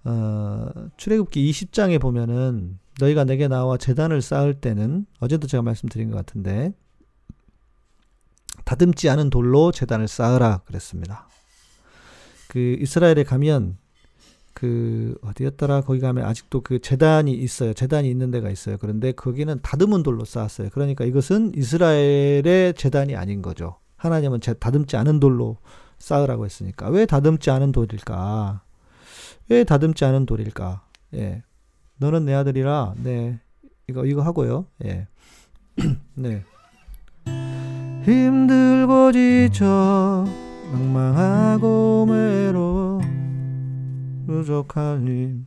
어, 0.03 0.69
출애굽기 0.97 1.51
20장에 1.51 1.99
보면은 1.99 2.79
너희가 2.99 3.23
내게 3.23 3.47
나와 3.47 3.77
재단을 3.77 4.21
쌓을 4.21 4.53
때는 4.53 5.05
어제도 5.19 5.47
제가 5.47 5.63
말씀드린 5.63 6.11
것 6.11 6.17
같은데 6.17 6.73
다듬지 8.71 9.09
않은 9.09 9.29
돌로 9.29 9.73
재단을 9.73 10.07
쌓으라 10.07 10.59
그랬습니다. 10.59 11.27
그 12.47 12.77
이스라엘에 12.79 13.25
가면 13.25 13.77
그 14.53 15.17
어디였더라 15.21 15.81
거기 15.81 15.99
가면 15.99 16.23
아직도 16.23 16.61
그 16.61 16.79
재단이 16.79 17.33
있어요. 17.33 17.73
재단이 17.73 18.09
있는 18.09 18.31
데가 18.31 18.49
있어요. 18.49 18.77
그런데 18.77 19.11
거기는 19.11 19.59
다듬은 19.61 20.03
돌로 20.03 20.23
쌓았어요. 20.23 20.69
그러니까 20.71 21.03
이것은 21.03 21.51
이스라엘의 21.53 22.75
재단이 22.75 23.17
아닌 23.17 23.41
거죠. 23.41 23.75
하나님은 23.97 24.39
제 24.39 24.53
다듬지 24.53 24.95
않은 24.95 25.19
돌로 25.19 25.57
쌓으라고 25.99 26.45
했으니까 26.45 26.89
왜 26.91 27.05
다듬지 27.05 27.51
않은 27.51 27.73
돌일까? 27.73 28.61
왜 29.49 29.65
다듬지 29.65 30.05
않은 30.05 30.25
돌일까? 30.25 30.87
예. 31.15 31.43
너는 31.97 32.23
내 32.23 32.33
아들이라 32.33 32.93
네 33.03 33.37
이거 33.89 34.05
이거 34.05 34.21
하고요. 34.21 34.67
예. 34.85 35.09
네. 36.15 36.45
힘들고 38.03 39.11
지쳐 39.11 40.25
낭망하고 40.71 42.07
외로워 42.09 43.01
부족한 44.25 45.07
힘 45.07 45.43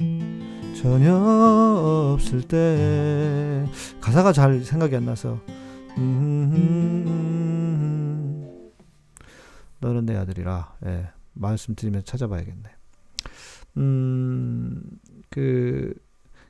전혀 0.80 1.14
없을 1.14 2.42
때 2.42 3.66
가사가 4.00 4.32
잘 4.32 4.60
생각이 4.60 4.94
안 4.96 5.04
나서 5.06 5.40
음, 5.96 7.14
너는 9.80 10.06
내 10.06 10.16
아들이라 10.16 10.74
예, 10.86 11.08
말씀드리면서 11.34 12.04
찾아봐야겠네. 12.06 12.70
음, 13.76 14.82
그, 15.30 15.94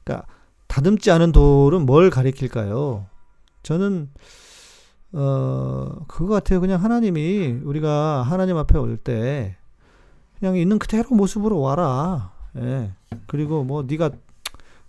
그니까, 0.05 0.27
다듬지 0.67 1.11
않은 1.11 1.33
돌은 1.33 1.87
뭘 1.87 2.11
가리킬까요? 2.11 3.07
저는, 3.63 4.11
어, 5.17 6.05
그거 6.09 6.35
같아요. 6.35 6.61
그냥 6.61 6.83
하나님이, 6.83 7.61
우리가 7.65 8.23
하나님 8.23 8.57
앞에 8.57 8.77
올 8.79 8.97
때, 8.97 9.57
그냥 10.39 10.57
있는 10.57 10.79
그대로 10.79 11.09
모습으로 11.11 11.61
와라. 11.61 12.33
예. 12.57 12.93
그리고 13.29 13.63
뭐, 13.63 13.85
네가 13.85 14.11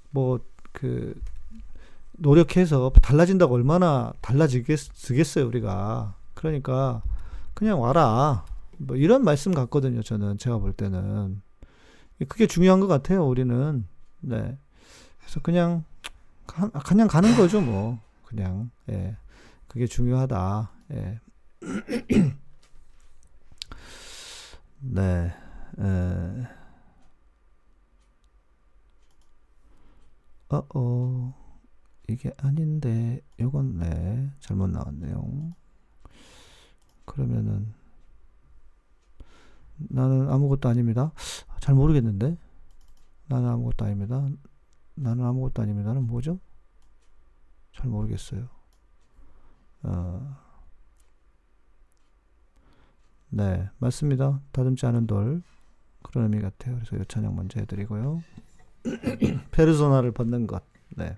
뭐, 0.09 0.39
그, 0.71 1.19
노력해서 2.13 2.91
달라진다고 3.01 3.53
얼마나 3.53 4.13
달라지겠어요, 4.21 5.45
우리가. 5.45 6.15
그러니까, 6.33 7.03
그냥 7.53 7.79
와라. 7.79 8.45
뭐, 8.77 8.97
이런 8.97 9.23
말씀 9.23 9.53
같거든요, 9.53 10.01
저는. 10.01 10.39
제가 10.39 10.57
볼 10.57 10.73
때는. 10.73 11.41
그게 12.27 12.47
중요한 12.47 12.79
것 12.79 12.87
같아요, 12.87 13.27
우리는. 13.27 13.85
네. 14.21 14.57
그래서 15.19 15.39
그냥, 15.43 15.83
그냥 16.83 17.07
가는 17.07 17.35
거죠, 17.37 17.61
뭐. 17.61 17.99
그냥, 18.25 18.71
예. 18.89 19.15
그게 19.75 19.87
중요하다. 19.87 20.71
예. 20.93 21.19
네. 24.79 25.33
에. 25.77 26.47
어, 30.47 30.65
어, 30.73 31.35
이게 32.07 32.31
아닌데, 32.37 33.19
요건, 33.37 33.77
네, 33.77 34.31
잘못 34.39 34.67
나왔네요. 34.67 35.53
그러면은, 37.03 37.73
나는 39.75 40.31
아무것도 40.31 40.69
아닙니다. 40.69 41.11
잘 41.59 41.75
모르겠는데. 41.75 42.37
나는 43.27 43.49
아무것도 43.49 43.83
아닙니다. 43.83 44.25
나는 44.93 45.25
아무것도 45.25 45.61
아닙니다는 45.63 46.07
뭐죠? 46.07 46.39
잘 47.73 47.89
모르겠어요. 47.89 48.54
어, 49.87 50.37
네, 53.29 53.69
맞습니다. 53.77 54.41
다듬지 54.51 54.85
않은 54.87 55.07
돌. 55.07 55.41
그런 56.01 56.25
의미 56.25 56.41
같아요. 56.41 56.75
그래서 56.75 56.95
이 56.95 57.05
찬양 57.07 57.35
먼저 57.35 57.59
해드리고요. 57.59 58.23
페르소나를 59.51 60.11
벗는 60.11 60.47
것. 60.47 60.63
네. 60.95 61.17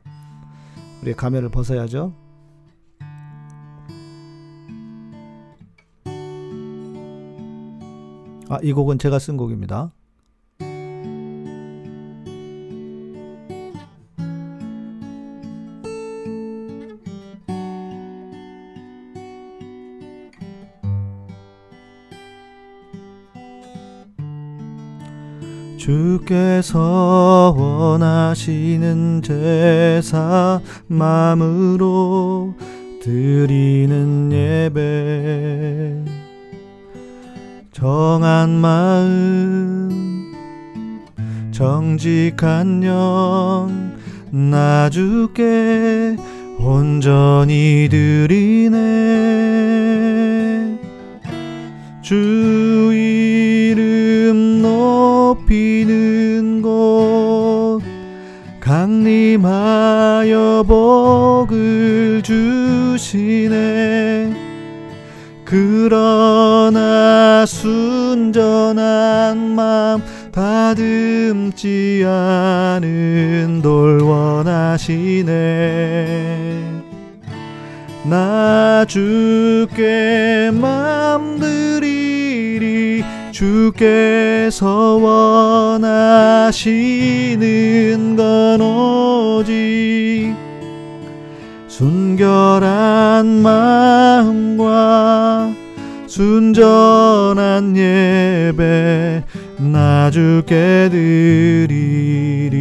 우리의 1.01 1.15
가면을 1.15 1.49
벗어야죠. 1.49 2.13
아, 8.49 8.59
이 8.63 8.71
곡은 8.71 8.97
제가 8.97 9.19
쓴 9.19 9.35
곡입니다. 9.37 9.91
주께서 25.87 27.55
원하시는 27.57 29.21
제사 29.21 30.59
마음으로 30.87 32.53
드리는 33.01 34.29
예배. 34.29 36.03
정한 37.71 38.49
마음 38.49 40.33
정직한 41.51 42.83
영나 42.83 44.89
주께 44.89 46.17
온전히 46.59 47.87
드리네. 47.89 48.77
주 52.01 52.91
이름 52.93 53.96
높이는 55.27 56.61
곳 56.61 57.81
강림하여 58.61 60.63
복을 60.65 62.21
주시네. 62.23 64.33
그러나 65.43 67.45
순전한 67.45 69.37
마음 69.37 70.01
다듬지 70.31 72.05
않은 72.05 73.61
돌 73.61 74.01
원하시네. 74.03 75.27
나 78.09 78.85
주께 78.85 80.49
맘 80.53 81.37
드리리 81.39 81.86
주께서 83.37 84.95
원하시는 85.77 86.55
건 88.15 88.61
오직 88.61 90.33
순결한 91.67 93.27
마음과 93.43 94.65
순전한 96.07 97.77
예배 97.77 99.23
나 99.59 100.09
주께 100.09 100.89
드리리 100.89 102.57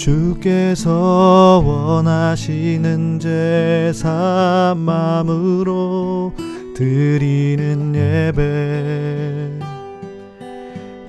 주께서 0.00 1.62
원하시는 1.64 3.18
제사 3.18 4.74
마음으로 4.76 6.32
드리는 6.74 7.94
예배. 7.94 9.60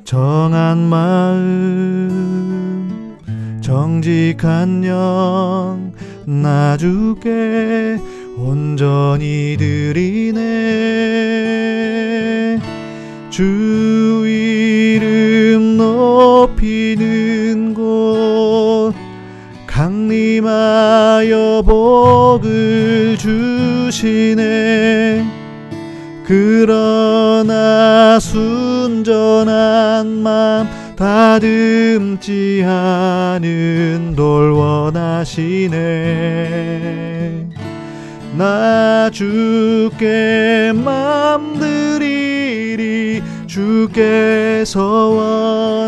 정한 0.03 0.77
마음 0.89 2.09
정직한 3.61 4.83
영 4.83 5.91
나 6.25 6.77
주께 6.77 7.99
온전히 8.37 9.55
드리네. 9.57 10.39
주 13.29 14.23
이름 14.27 15.77
높이는 15.77 17.30
복을 21.61 23.17
주시네. 23.17 25.25
그러나 26.25 28.19
순전한 28.19 30.07
맘 30.07 30.67
다듬지 30.95 32.63
않은 32.65 34.13
돌 34.15 34.51
원하시네. 34.51 35.77
나 38.37 39.09
주께 39.11 40.71
맘 40.73 41.59
드리리 41.59 43.21
주께서 43.47 45.09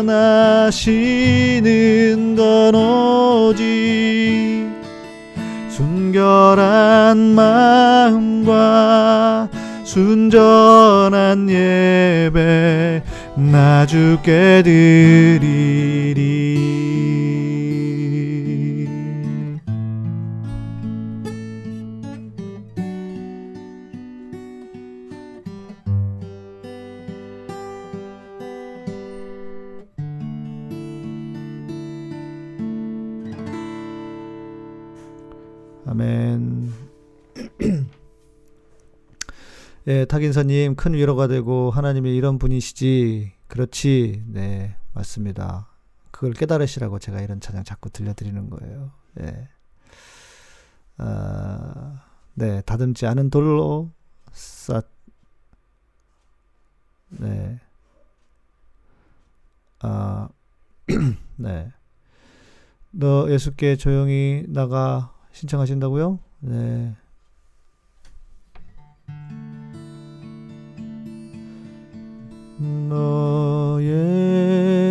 원하시는 0.02 2.36
건 2.36 2.74
오직 2.74 4.53
순결한 6.24 7.18
마음과 7.34 8.48
순전한 9.84 11.50
예배 11.50 13.02
나 13.36 13.84
주께 13.84 14.62
드리리 14.64 15.93
예, 40.04 40.06
탁인사님 40.06 40.76
큰 40.76 40.92
위로가 40.92 41.28
되고 41.28 41.70
하나님이 41.70 42.14
이런 42.14 42.38
분이시지. 42.38 43.32
그렇지. 43.48 44.22
네, 44.26 44.76
맞습니다. 44.92 45.66
그걸 46.10 46.34
깨달으시라고 46.34 46.98
제가 46.98 47.22
이런 47.22 47.40
찬양 47.40 47.64
자꾸 47.64 47.88
들려드리는 47.88 48.50
거예요. 48.50 48.92
예. 49.20 49.48
아, 50.98 52.02
네, 52.34 52.60
다듬지 52.62 53.06
않은 53.06 53.30
돌로 53.30 53.92
쌓, 54.30 54.82
네. 57.08 57.58
아, 59.80 60.28
네. 61.36 61.72
너 62.90 63.30
예수께 63.30 63.76
조용히 63.76 64.44
나가 64.48 65.14
신청하신다고요? 65.32 66.18
네. 66.40 66.94
너 72.56 73.80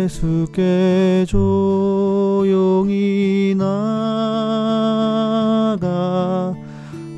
예수께 0.04 1.24
조용히 1.26 2.44
나가 3.56 3.74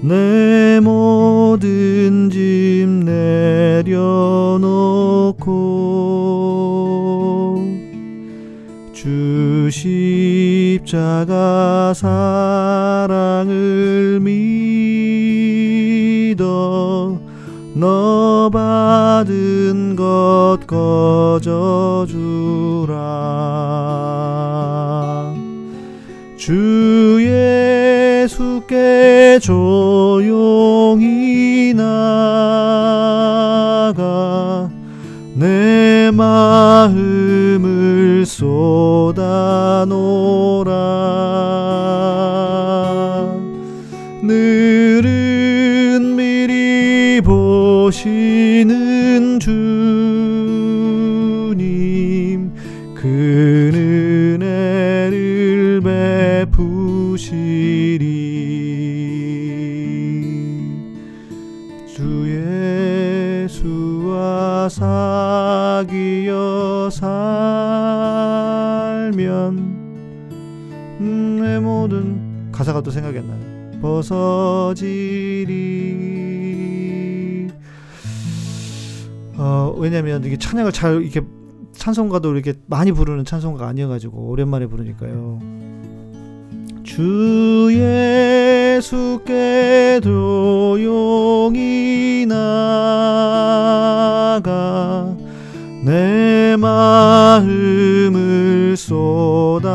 내 0.03 0.79
모든 0.81 2.31
짐 2.31 3.01
내려놓고 3.01 3.97
주 8.93 9.69
십자가 9.73 10.83
사랑을 11.93 12.21
믿어 16.31 17.26
너 17.79 18.49
받은 18.51 19.97
것 19.97 20.61
거저 20.67 22.07
주라. 22.09 22.95
주 26.39 27.19
예수께 28.25 29.39
조용히 29.43 29.75
나가 31.75 31.91
내 35.35 36.11
마음을 36.15 36.97
쏟아놓라. 38.25 39.27
늘 44.23 44.76
보시는 47.87 49.39
주님 49.39 49.55
그 52.97 53.71
은혜를 54.43 55.81
베푸시리 56.51 57.37
주 61.87 63.47
예수와 63.47 64.69
사귀어 64.69 65.79
살면 66.91 67.07
내 71.39 71.61
모든 71.61 72.51
가사가 72.51 72.81
또 72.81 72.91
생각이 72.91 73.19
안 73.19 73.29
나요. 73.29 73.39
벗어지리. 73.81 75.37
어, 79.39 79.75
왜냐면 79.77 80.25
이게 80.25 80.37
찬양을 80.37 80.73
잘 80.73 81.03
이렇게 81.03 81.21
찬송가도 81.73 82.33
이렇게 82.35 82.55
많이 82.67 82.91
부르는 82.93 83.25
찬송가가 83.25 83.69
아니어가지고 83.69 84.29
오랜만에 84.29 84.67
부르니까요. 84.67 85.41
주 86.83 87.69
예수께 88.79 90.01
조용히 90.03 91.07
나가 92.27 93.17
내 95.85 96.57
마음을 96.57 97.55
쏟아놓라 98.77 99.67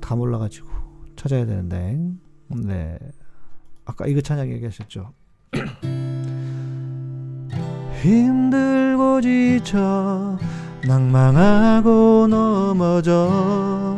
다 0.00 0.14
몰라가지고 0.16 0.68
찾아야 1.16 1.44
되는데. 1.44 1.98
네. 2.48 2.98
아까 3.84 4.06
이거 4.06 4.20
찬양 4.20 4.50
얘기하셨죠. 4.52 5.12
힘들고 8.04 9.22
지쳐 9.22 10.36
낭망하고 10.86 12.26
넘어져 12.28 13.96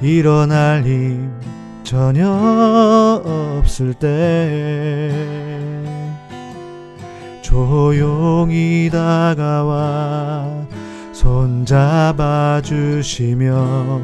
일어날 0.00 0.84
힘 0.84 1.32
전혀 1.82 2.30
없을 3.24 3.94
때 3.94 5.10
조용히 7.42 8.88
다가와 8.92 10.64
손잡아 11.12 12.60
주시며 12.62 14.00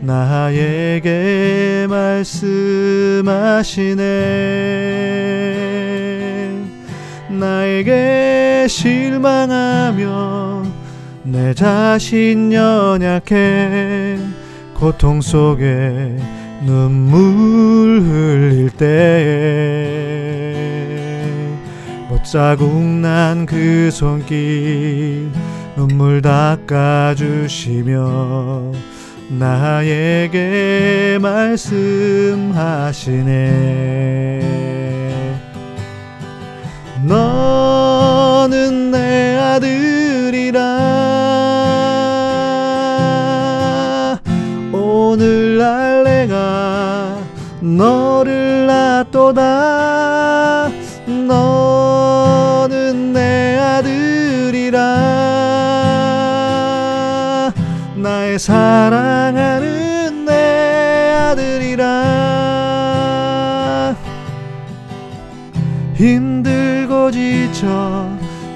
나에게 0.00 1.86
말씀하시네 1.90 3.56
나에게 7.38 8.66
실망하며 8.68 10.64
내 11.24 11.54
자신 11.54 12.52
연약해 12.52 14.18
고통 14.74 15.20
속에 15.20 16.16
눈물 16.64 18.00
흘릴 18.00 18.70
때 18.70 19.96
못자국 22.08 22.82
난 22.82 23.46
그 23.46 23.90
손길 23.90 25.30
눈물 25.76 26.22
닦아주시며 26.22 27.92
나에게 29.38 31.18
말씀하시네 31.20 32.46
너는 37.06 38.90
내 38.90 39.38
아들이라. 39.38 40.58
오늘날 44.72 46.02
내가 46.02 47.16
너를 47.60 48.66
낳도다. 48.66 50.68
너는 51.06 53.12
내 53.12 53.56
아들이라. 53.56 54.80
나의 57.94 58.40
사랑하는 58.40 60.24
내 60.24 61.12
아들이라. 61.12 61.86
힘 65.94 66.42
지쳐 67.10 67.66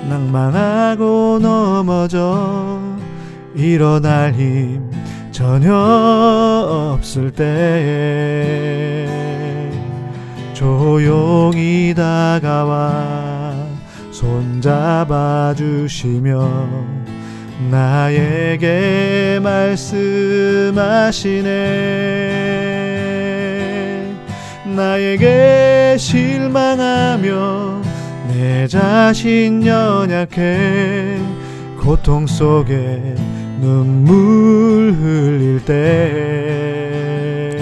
낭망하고 0.09 1.39
넘어져. 1.41 2.81
일어날 3.55 4.33
힘 4.35 4.91
전혀 5.33 5.75
없을 5.75 7.31
때 7.31 9.09
조용히 10.55 11.95
다가와 11.97 13.55
손잡아 14.13 15.55
주시며 15.57 16.69
나에게 17.71 19.41
말씀하시네. 19.43 19.91
나에게 24.77 25.97
실망하며 25.99 27.80
내 28.41 28.67
자신 28.67 29.67
연약해 29.67 31.19
고통 31.79 32.27
속에 32.27 33.15
눈물 33.61 34.95
흘릴 34.99 35.63
때. 35.67 37.55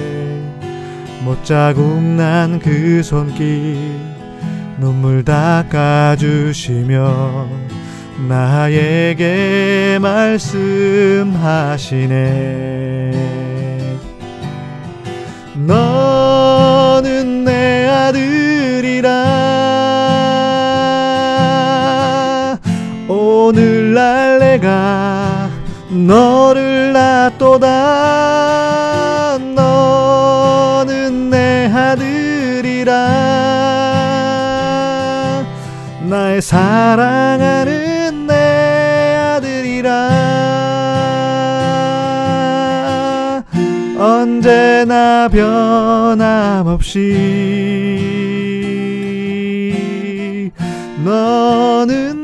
못자국 1.24 2.01
난 2.01 2.61
그 2.61 3.03
손길 3.03 3.76
눈물 4.79 5.24
닦아주시며 5.24 6.68
나에게 8.29 9.99
말씀하시네. 10.01 11.18
너는 15.66 17.45
내 17.45 17.89
아들이라 17.89 19.47
오늘날 23.49 24.38
내가 24.40 25.49
너를 25.88 26.92
놔도다. 26.92 27.66
너는 29.55 31.30
내 31.30 31.72
아들이라. 31.72 32.92
나의 36.11 36.42
사랑하는 36.42 38.26
내 38.26 39.16
아들이라. 39.16 39.88
언제나 43.99 45.26
변함없이 45.30 46.92
너는 51.03 52.17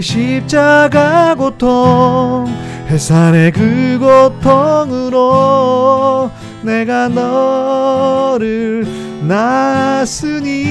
십자가 0.00 1.34
고통 1.34 2.46
해산의 2.88 3.52
그 3.52 3.98
고통으로 4.40 6.30
내가 6.62 7.08
너를 7.08 8.86
낳았으니 9.26 10.62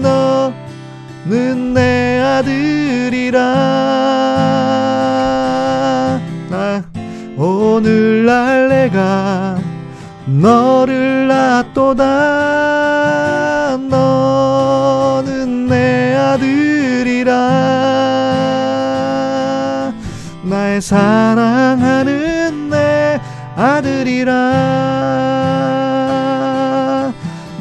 너는 0.00 1.74
내 1.74 2.20
아들이라. 2.20 3.40
나 6.48 6.82
오늘날 7.36 8.68
내가 8.68 9.58
너를 10.26 11.28
낳도다. 11.28 12.04
너는 13.88 15.29
나의 20.42 20.80
사랑하는 20.80 22.70
내 22.70 23.20
아들이라 23.56 24.32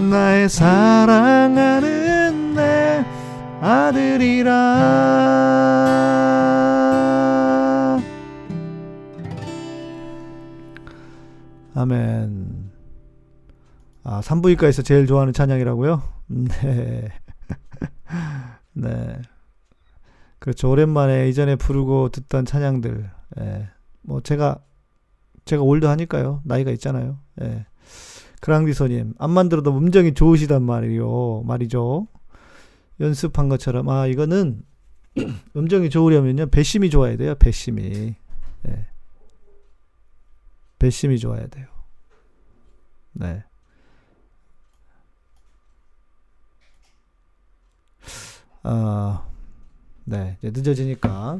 나의 0.09 0.47
사랑하는 0.49 2.55
내 2.55 3.05
아들이라 3.61 4.49
아멘. 11.75 12.69
아, 14.03 14.21
산부인과에서 14.21 14.81
제일 14.81 15.07
좋아하는 15.07 15.33
찬양이라고요? 15.33 16.01
네. 16.27 17.09
네. 18.73 19.21
그렇죠. 20.49 20.67
오랜만에 20.71 21.29
이전에 21.29 21.55
부르고 21.55 22.09
듣던 22.09 22.43
찬양들. 22.45 23.11
예. 23.39 23.69
뭐 24.01 24.19
제가 24.21 24.57
제가 25.45 25.61
올드하니까요. 25.61 26.41
나이가 26.43 26.71
있잖아요. 26.71 27.19
예. 27.41 27.67
그랑디소님 28.41 29.13
안만 29.19 29.49
들어도 29.49 29.77
음정이 29.77 30.15
좋으시단 30.15 30.63
말이요. 30.63 31.43
말이죠. 31.45 32.07
연습한 32.99 33.47
것처럼 33.47 33.89
아 33.89 34.07
이거는 34.07 34.63
음정이 35.55 35.91
좋으려면요 35.91 36.47
배심이 36.47 36.89
좋아야 36.89 37.15
돼요. 37.15 37.35
배심이. 37.35 38.15
예. 38.67 38.87
배심이 40.79 41.19
좋아야 41.19 41.45
돼요. 41.45 41.67
네. 43.11 43.43
아, 48.63 49.28
네. 50.09 50.37
이제 50.41 50.51
늦어지니까. 50.51 51.39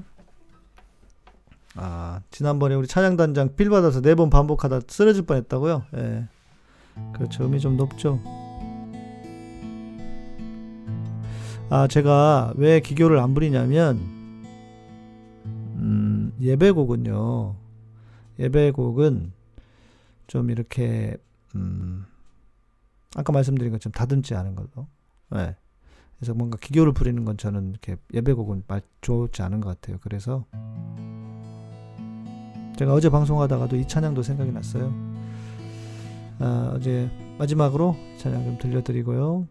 아, 1.76 2.22
지난번에 2.30 2.76
우리 2.76 2.88
찬양단장 2.88 3.56
필 3.56 3.70
받아서 3.70 4.02
네 4.02 4.14
번 4.16 4.30
반복하다 4.30 4.82
쓰러질 4.88 5.24
뻔 5.24 5.38
했다고요? 5.38 5.84
예. 5.96 6.28
그렇죠. 7.14 7.46
음이 7.46 7.60
좀 7.60 7.78
높죠. 7.78 8.20
아, 11.72 11.88
제가 11.88 12.54
왜 12.58 12.80
기교를 12.80 13.20
안 13.20 13.34
부리냐면, 13.34 13.98
음, 15.46 16.34
예배곡은요, 16.42 17.56
예배곡은 18.40 19.32
좀 20.28 20.50
이렇게, 20.50 21.16
음, 21.56 22.06
아까 23.16 23.32
말씀드린 23.32 23.72
것처럼 23.72 23.94
다듬지 23.94 24.36
않은 24.36 24.56
걸로. 24.56 24.88
네. 25.32 25.56
그래서 26.20 26.34
뭔가 26.34 26.58
기교를 26.58 26.92
부리는 26.92 27.24
건 27.24 27.38
저는 27.38 27.70
이렇게 27.70 27.96
예배곡은 28.14 28.64
말 28.68 28.82
좋지 29.00 29.42
않은 29.42 29.62
것 29.62 29.70
같아요. 29.70 29.98
그래서 30.02 30.46
제가 32.78 32.94
어제 32.94 33.10
방송하다가도 33.10 33.78
이 33.78 33.88
찬양도 33.88 34.22
생각이 34.22 34.52
났어요. 34.52 34.94
아, 36.40 36.74
어제 36.76 37.10
마지막으로 37.38 37.96
찬양 38.18 38.44
좀 38.44 38.58
들려드리고요. 38.58 39.48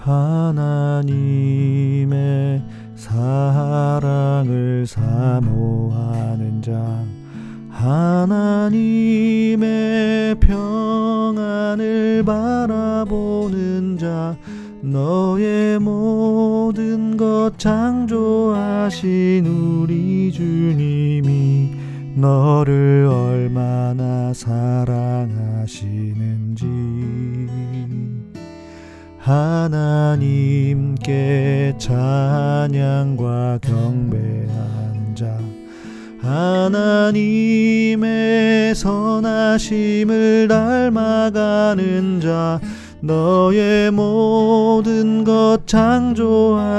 하나님 0.00 1.05
창조하신 17.58 19.15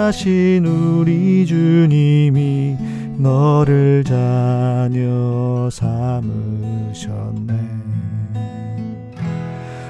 창조하신 0.07 0.65
우리 0.65 1.45
주님이 1.45 2.77
너를 3.17 4.05
자녀 4.05 5.69
삼으셨네. 5.71 7.53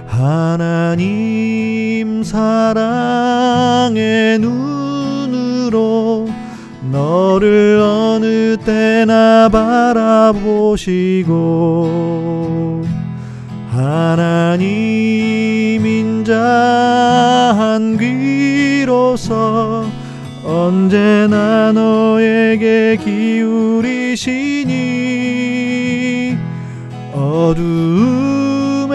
하나님 0.07 2.23
사랑의 2.23 4.39
눈으로 4.39 6.27
너를 6.91 7.79
어느 7.81 8.57
때나 8.57 9.47
바라보시고 9.49 11.27
하나님 13.69 14.67
인자 15.85 16.33
한 17.55 17.97
귀로서 17.97 19.86
언제나 20.47 21.71
너에게 21.73 22.97
기울이시니 23.03 24.77
어두움에 27.13 28.89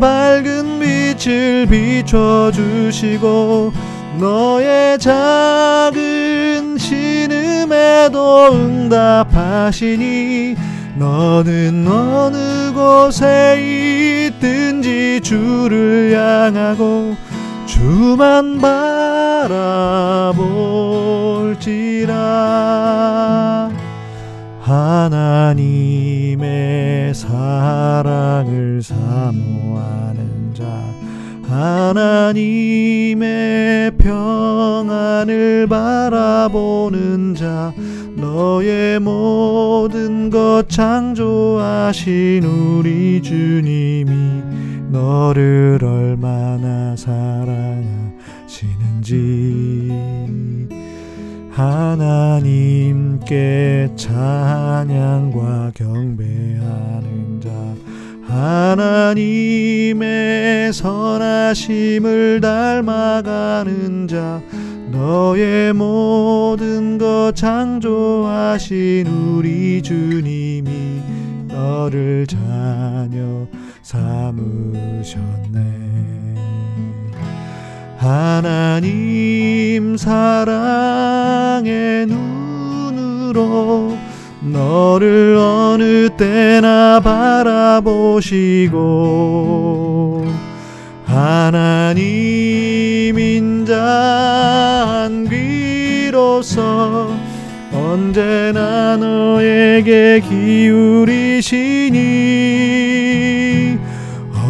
밝은 0.00 0.80
빛을 0.80 1.66
비춰주시고 1.66 3.72
너의 4.18 4.98
작은 4.98 6.76
신음에도 6.76 8.52
응답하시니 8.52 10.56
너는 10.96 11.86
어느 11.86 12.72
곳에 12.74 14.32
있든지 14.32 15.20
주를 15.22 16.18
향하고 16.18 17.14
주만 17.66 18.60
바라볼지라. 18.60 19.54
하나님의 24.60 26.34
사랑을 27.14 28.82
사모하는 28.82 30.54
자 30.54 30.64
하나님의 31.54 33.22
평안을 33.98 35.68
바라보는 35.68 37.36
자 37.36 37.72
너의 38.16 38.98
모든 38.98 40.30
것 40.30 40.68
창조하신 40.68 42.42
우리 42.42 43.22
주님이 43.22 44.42
너를 44.90 45.78
얼마나 45.80 46.96
사랑하시는지. 46.96 47.54
하나님께 51.52 53.20
찬양과 53.94 55.70
경배하는 55.76 57.14
자 57.22 57.23
하나님의 58.34 60.02
선하심을 60.72 62.40
닮아가는 62.40 64.08
자 64.08 64.42
너의 64.90 65.72
모든 65.72 66.98
것 66.98 67.30
창조하신 67.36 69.06
우리 69.06 69.80
주님이 69.82 71.00
너를 71.46 72.26
자녀 72.26 73.46
삼으셨네. 73.82 75.62
하나님 77.96 79.96
사랑의 79.96 82.06
눈으로 82.06 83.96
너를 84.44 85.36
어느 85.38 86.10
때나 86.10 87.00
바라보시고 87.00 88.74
하나님 91.06 93.18
인자한 93.18 95.26
귀로서 95.30 97.08
언제나 97.72 98.98
너에게 98.98 100.20
기울이시니 100.20 101.94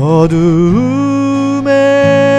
어두움에 0.01 1.74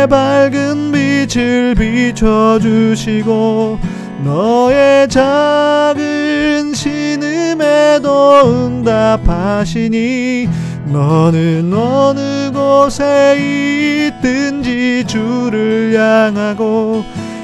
밝은 0.09 0.91
빛을 0.91 1.75
비춰주시고 1.75 3.79
너의 4.25 5.07
작은 5.07 6.73
신 6.73 7.23
음에도 7.65 8.41
응답하시니 8.45 10.47
너는 10.85 11.73
어느 11.73 12.51
곳에 12.53 14.11
있든지 14.21 15.05
주를 15.07 15.97
향하고 15.97 17.03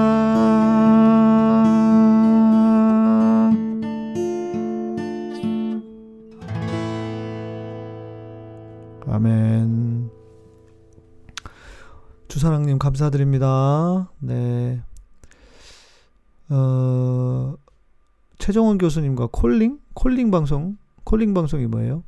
사랑님 12.43 12.77
감사드립니다. 12.77 14.11
네. 14.19 14.81
어, 16.49 17.55
최정원 18.37 18.77
교수님과 18.77 19.29
콜링? 19.31 19.79
콜링 19.93 20.29
방송? 20.29 20.77
콜링 21.05 21.33
방송이 21.33 21.67
뭐예요? 21.67 22.03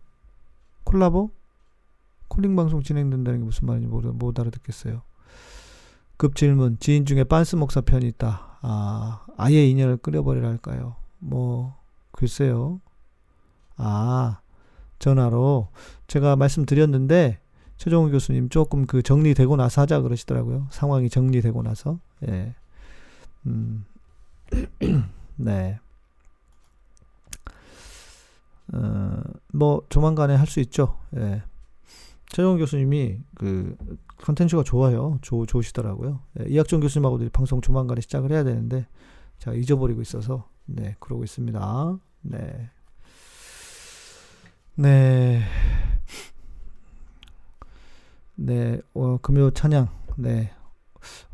콜라보? 0.84 1.32
콜링 2.28 2.54
방송 2.58 2.84
진행된다는 2.84 3.40
게 3.40 3.46
무슨 3.46 3.66
말인지 3.66 3.88
못, 3.88 4.04
못 4.14 4.38
알아듣겠어요. 4.38 5.04
급 6.18 6.36
질문. 6.36 6.80
지인 6.82 7.06
중에 7.06 7.24
빤스 7.24 7.56
목사 7.56 7.80
편이 7.80 8.06
있다. 8.06 8.58
아, 8.62 9.26
아예 9.38 9.66
인연을 9.66 9.96
끊어버리라 9.96 10.50
할까요? 10.50 10.98
뭐, 11.18 11.78
글쎄요. 12.12 12.82
아, 13.78 14.42
전화로 15.00 15.70
제가 16.08 16.36
말씀드렸는데 16.36 17.40
최종훈 17.78 18.12
교수님 18.12 18.50
조금 18.50 18.86
그 18.86 19.02
정리되고 19.02 19.56
나서 19.56 19.82
하자 19.82 20.02
그러시더라고요. 20.02 20.68
상황이 20.72 21.10
정리되고 21.10 21.62
나서. 21.64 22.00
예. 22.28 22.54
음. 23.46 23.86
네. 25.36 25.80
어, 28.74 29.22
뭐 29.54 29.86
조만간에 29.90 30.36
할 30.36 30.48
수 30.48 30.60
있죠. 30.62 30.98
예. 31.16 31.44
최종훈 32.30 32.58
교수님이 32.60 33.20
그 33.36 33.78
컨텐츠가 34.18 34.64
좋아요. 34.64 35.20
좋 35.22 35.46
좋으시더라고요. 35.46 36.20
예, 36.40 36.46
이학종 36.48 36.80
교수님하고도 36.82 37.30
방송 37.30 37.62
조만간에 37.62 38.02
시작을 38.02 38.32
해야 38.32 38.44
되는데 38.44 38.88
제가 39.40 39.56
잊어버리고 39.56 40.02
있어서 40.02 40.48
네, 40.66 40.96
그러고 41.00 41.24
있습니다. 41.24 41.98
네. 42.24 42.70
네. 44.76 45.44
네, 48.46 48.80
어, 48.94 49.18
금요 49.24 49.50
찬양. 49.50 49.90
네. 50.18 50.54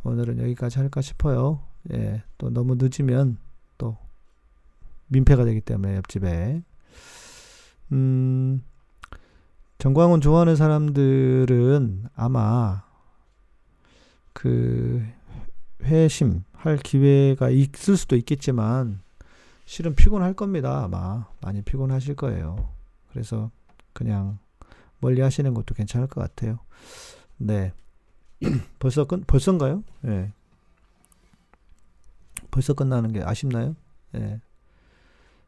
오늘은 0.03 0.39
여기까지 0.39 0.79
할까 0.79 1.01
싶어요. 1.01 1.61
예, 1.91 2.23
또 2.37 2.49
너무 2.49 2.77
늦으면 2.79 3.37
또 3.77 3.97
민폐가 5.07 5.43
되기 5.43 5.59
때문에 5.59 5.97
옆집에. 5.97 6.63
음, 7.91 8.61
정광훈 9.77 10.21
좋아하는 10.21 10.55
사람들은 10.55 12.05
아마 12.15 12.83
그 14.31 15.05
회심 15.83 16.45
할 16.53 16.77
기회가 16.77 17.49
있을 17.49 17.97
수도 17.97 18.15
있겠지만 18.15 19.01
실은 19.65 19.95
피곤할 19.95 20.33
겁니다. 20.33 20.85
아마 20.85 21.27
많이 21.41 21.61
피곤하실 21.61 22.15
거예요. 22.15 22.69
그래서 23.09 23.51
그냥 23.91 24.39
멀리 25.01 25.21
하시는 25.21 25.53
것도 25.53 25.75
괜찮을 25.75 26.07
것 26.07 26.21
같아요. 26.21 26.59
네. 27.37 27.73
벌써 28.79 29.05
끝, 29.05 29.25
벌써인가요? 29.27 29.83
예. 30.05 30.09
네. 30.09 30.33
벌써 32.49 32.73
끝나는 32.73 33.11
게 33.11 33.21
아쉽나요? 33.21 33.75
예. 34.15 34.19
네. 34.19 34.41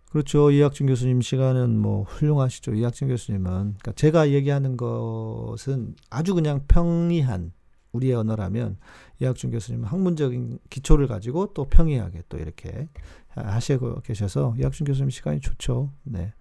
그렇죠. 0.10 0.52
이학준 0.52 0.86
교수님 0.86 1.22
시간은 1.22 1.80
뭐 1.80 2.04
훌륭하시죠. 2.04 2.76
이학준 2.76 3.08
교수님은. 3.08 3.50
그러니까 3.52 3.94
제가 3.94 4.30
얘기하는 4.30 4.78
것은 4.78 5.96
아주 6.12 6.36
그냥 6.36 6.66
평이한 6.68 7.52
우리의 7.94 8.14
언어라면 8.14 8.78
이학준 9.20 9.50
교수님은 9.50 9.88
학문적인 9.88 10.60
기초를 10.70 11.08
가지고 11.08 11.54
또 11.54 11.66
평이하게 11.66 12.24
또 12.30 12.38
이렇게 12.38 12.90
하시고 13.30 14.02
계셔서 14.02 14.56
이학준 14.60 14.86
교수님 14.86 15.10
시간이 15.10 15.40
좋죠. 15.40 15.90
네. 16.04 16.32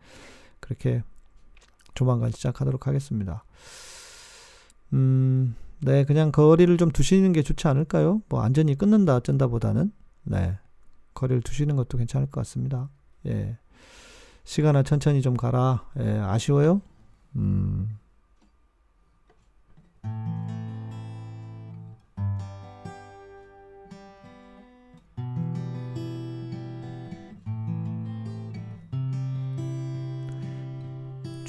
그렇게 0.61 1.03
조만간 1.95 2.31
시작하도록 2.31 2.87
하겠습니다. 2.87 3.45
음, 4.93 5.55
네, 5.81 6.05
그냥 6.05 6.33
거리를 6.33 6.77
좀 6.77 6.91
두시는 6.91 7.33
게 7.33 7.43
좋지 7.43 7.67
않을까요? 7.69 8.23
뭐 8.29 8.41
완전히 8.41 8.77
끊는다 8.77 9.17
어쩐다 9.17 9.49
보다는 9.49 9.93
네, 10.25 10.59
거리를 11.15 11.43
두시는 11.43 11.77
것도 11.77 11.99
괜찮을 11.99 12.27
것 12.27 12.41
같습니다. 12.41 12.91
예. 13.27 13.59
시간아 14.45 14.83
천천히 14.83 15.23
좀 15.23 15.37
가라. 15.37 15.89
예, 15.99 16.19
아쉬워요? 16.19 16.83
음. 17.37 17.99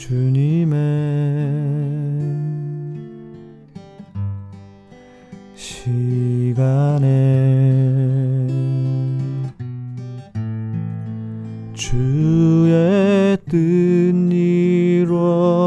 주님의 0.03 0.75
시간에 5.55 7.07
주의 11.73 13.37
뜻 13.47 13.55
이루어지기 15.05 15.63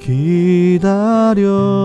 기다려 0.00 1.77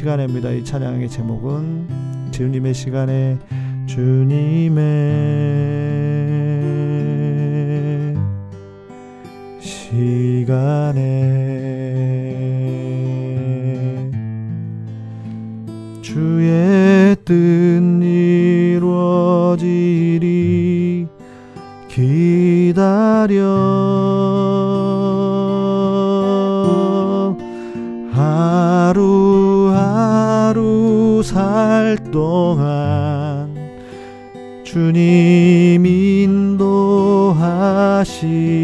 시간입니다. 0.00 0.50
이 0.50 0.64
찬양의 0.64 1.10
제목은 1.10 2.30
주님의 2.30 2.72
시간에 2.72 3.36
주님의 3.84 4.96
시간에 9.60 11.00
주의 16.00 17.14
뜻 17.26 17.34
이루어지리 18.72 19.76
기다려 21.88 23.69
인 38.22 38.59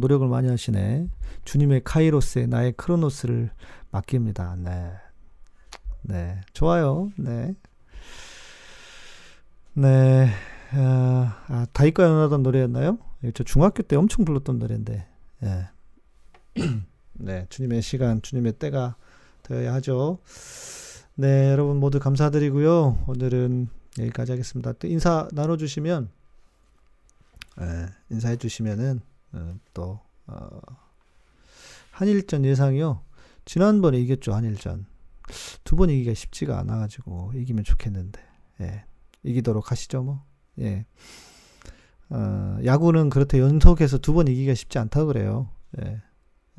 노력을 0.00 0.26
많이 0.28 0.48
하시네. 0.48 1.08
주님의 1.44 1.82
카이로스에 1.84 2.46
나의 2.46 2.72
크로노스를 2.72 3.50
맡깁니다. 3.90 4.56
네. 4.56 4.92
네. 6.02 6.40
좋아요. 6.52 7.10
네. 7.16 7.54
네. 9.74 10.30
아, 10.72 11.44
아 11.48 11.66
다이가 11.72 12.04
연하던 12.04 12.42
노래였나요? 12.42 12.98
이거 13.22 13.32
저 13.34 13.44
중학교 13.44 13.82
때 13.82 13.96
엄청 13.96 14.24
불렀던 14.24 14.58
노래인데. 14.58 15.06
예. 15.44 15.68
네. 17.14 17.46
주님의 17.48 17.82
시간, 17.82 18.22
주님의 18.22 18.54
때가 18.54 18.96
되어야 19.42 19.74
하죠. 19.74 20.18
네. 21.14 21.50
여러분 21.50 21.78
모두 21.78 21.98
감사드리고요. 22.00 23.04
오늘은 23.06 23.68
여기까지 23.98 24.32
하겠습니다. 24.32 24.72
또 24.74 24.86
인사 24.86 25.28
나눠 25.32 25.56
주시면, 25.56 26.10
예, 27.60 27.86
인사해 28.10 28.36
주시면은, 28.36 29.00
어, 29.00 29.09
또, 29.74 30.00
어, 30.26 30.60
한일전 31.92 32.44
예상이요. 32.44 33.02
지난번에 33.44 33.98
이겼죠, 34.00 34.32
한일전. 34.34 34.86
두 35.64 35.76
번 35.76 35.90
이기기가 35.90 36.14
쉽지가 36.14 36.58
않아가지고, 36.60 37.32
이기면 37.36 37.64
좋겠는데, 37.64 38.20
예, 38.62 38.84
이기도록 39.22 39.70
하시죠, 39.70 40.02
뭐. 40.02 40.24
예. 40.58 40.84
어, 42.10 42.58
야구는 42.64 43.08
그렇게 43.10 43.38
연속해서 43.38 43.98
두 43.98 44.14
번 44.14 44.26
이기기가 44.28 44.54
쉽지 44.54 44.78
않다고 44.78 45.06
그래요. 45.08 45.50
예, 45.82 46.02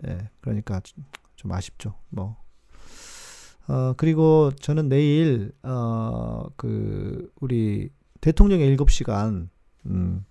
예, 0.08 0.30
그러니까 0.40 0.80
좀, 0.82 1.04
좀 1.36 1.52
아쉽죠, 1.52 1.96
뭐. 2.10 2.38
어, 3.68 3.94
그리고 3.98 4.52
저는 4.60 4.90
내일, 4.90 5.52
어, 5.64 6.48
그, 6.56 7.32
우리 7.42 7.90
대통령의 8.22 8.68
일곱 8.68 8.90
시간, 8.92 9.50
음, 9.86 10.26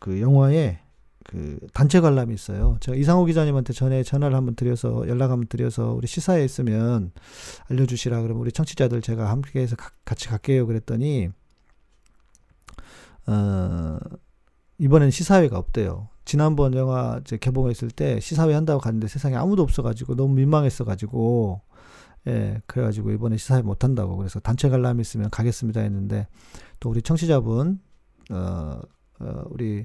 그 0.00 0.20
영화에 0.20 0.80
그 1.28 1.58
단체 1.72 2.00
관람이 2.00 2.32
있어요. 2.34 2.76
제가 2.80 2.96
이상호 2.96 3.24
기자님한테 3.24 3.72
전에 3.72 4.02
전화를 4.02 4.36
한번 4.36 4.54
드려서 4.54 5.08
연락 5.08 5.30
한번 5.32 5.48
드려서 5.48 5.92
우리 5.92 6.06
시사에 6.06 6.44
있으면 6.44 7.10
알려주시라 7.68 8.22
그러면 8.22 8.40
우리 8.40 8.52
청취자들 8.52 9.02
제가 9.02 9.28
함께해서 9.30 9.74
가- 9.76 9.90
같이 10.04 10.28
갈게요 10.28 10.66
그랬더니 10.66 11.30
어, 13.26 13.98
이번엔 14.78 15.10
시사회가 15.10 15.58
없대요. 15.58 16.08
지난번 16.24 16.74
영화 16.74 17.18
이제 17.20 17.36
개봉했을 17.38 17.90
때 17.90 18.20
시사회 18.20 18.54
한다고 18.54 18.80
갔는데 18.80 19.08
세상에 19.08 19.36
아무도 19.36 19.62
없어가지고 19.62 20.16
너무 20.16 20.34
민망했어가지고 20.34 21.60
예 22.28 22.60
그래가지고 22.66 23.12
이번에 23.12 23.36
시사회 23.36 23.62
못 23.62 23.84
한다고 23.84 24.16
그래서 24.16 24.40
단체 24.40 24.68
관람 24.68 25.00
있으면 25.00 25.30
가겠습니다 25.30 25.80
했는데 25.80 26.26
또 26.80 26.90
우리 26.90 27.00
청취자분 27.00 27.78
어, 28.30 28.80
어 29.20 29.42
우리 29.50 29.80
어, 29.80 29.84